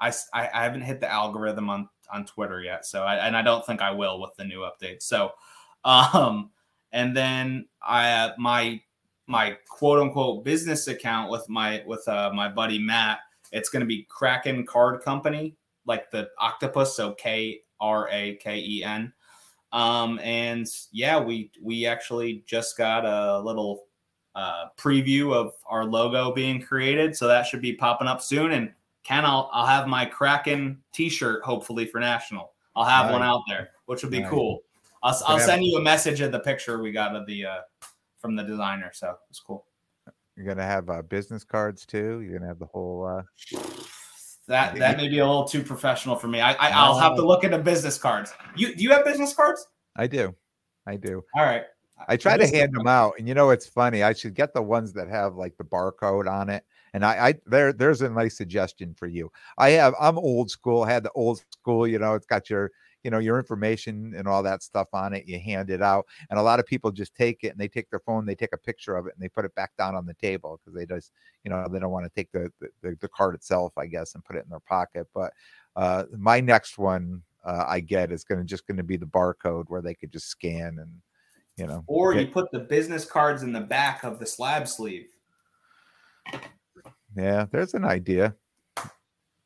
[0.00, 3.64] I, I haven't hit the algorithm on on Twitter yet, so I, and I don't
[3.64, 5.02] think I will with the new update.
[5.02, 5.32] So,
[5.84, 6.50] um,
[6.92, 8.80] and then I uh, my
[9.26, 13.20] my quote unquote business account with my with uh, my buddy Matt.
[13.52, 15.56] It's going to be Kraken Card Company,
[15.86, 19.12] like the octopus, so K R A K E N.
[19.72, 23.84] Um, and yeah, we we actually just got a little
[24.34, 28.52] uh, preview of our logo being created, so that should be popping up soon.
[28.52, 28.72] And
[29.02, 32.52] Ken, I'll I'll have my Kraken T-shirt hopefully for national.
[32.74, 34.30] I'll have one out there, which would be Nice.
[34.30, 34.62] cool.
[35.02, 37.60] I'll, I'll send you a message of the picture we got of the uh,
[38.18, 38.90] from the designer.
[38.94, 39.66] So it's cool.
[40.36, 42.20] You're gonna have uh, business cards too.
[42.20, 43.06] You're gonna have the whole.
[43.06, 43.22] Uh,
[44.48, 46.40] That that may be a little too professional for me.
[46.40, 48.32] I, I I'll have to look into business cards.
[48.56, 49.68] You do you have business cards?
[49.96, 50.34] I do,
[50.86, 51.24] I do.
[51.36, 51.62] All right.
[52.08, 54.02] I try to hand them out, and you know it's funny.
[54.02, 56.64] I should get the ones that have like the barcode on it.
[56.94, 59.30] And I, I there, there's a nice suggestion for you.
[59.56, 60.82] I have, I'm old school.
[60.82, 61.86] I had the old school.
[61.86, 62.70] You know, it's got your,
[63.02, 65.26] you know, your information and all that stuff on it.
[65.26, 67.90] You hand it out, and a lot of people just take it and they take
[67.90, 70.06] their phone, they take a picture of it, and they put it back down on
[70.06, 71.12] the table because they just,
[71.44, 72.50] you know, they don't want to take the,
[72.82, 75.06] the the card itself, I guess, and put it in their pocket.
[75.14, 75.32] But
[75.76, 79.06] uh, my next one uh, I get is going to just going to be the
[79.06, 80.90] barcode where they could just scan and,
[81.56, 85.08] you know, Or you put the business cards in the back of the slab sleeve.
[87.16, 88.34] Yeah, there's an idea.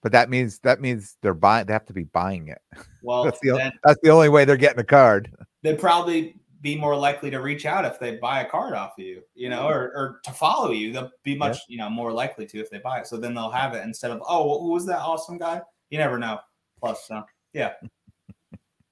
[0.07, 2.63] But that means that means they're buying they have to be buying it.
[3.03, 5.33] Well, That's the, then that's the only way they're getting a card.
[5.63, 9.05] they'd probably be more likely to reach out if they buy a card off of
[9.05, 10.93] you, you know, or, or to follow you.
[10.93, 13.09] They'll be much, you know, more likely to if they buy it.
[13.09, 15.61] So then they'll have it instead of, oh, well, who was that awesome guy?
[15.91, 16.39] You never know.
[16.79, 17.73] Plus, so yeah.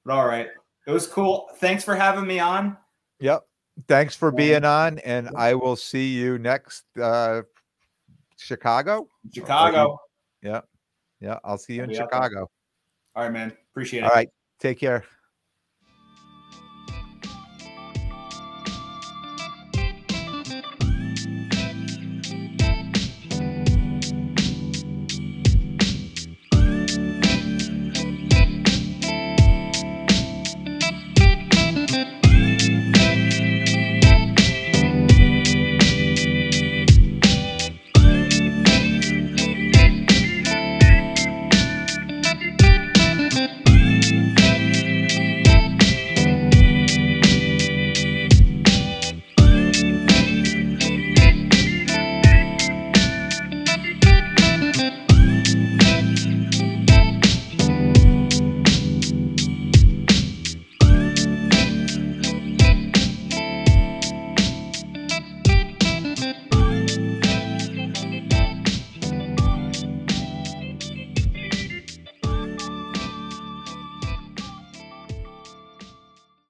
[0.04, 0.48] but all right.
[0.86, 1.48] It was cool.
[1.58, 2.76] Thanks for having me on.
[3.20, 3.44] Yep.
[3.86, 7.42] Thanks for being on and I will see you next uh
[8.36, 9.08] Chicago.
[9.32, 9.98] Chicago.
[10.42, 10.60] Yeah.
[11.24, 11.94] Yeah, I'll see you I'll in.
[11.94, 12.50] Chicago.
[13.16, 13.56] All right, man.
[13.70, 14.04] Appreciate it.
[14.04, 14.28] All right.
[14.60, 15.04] Take care.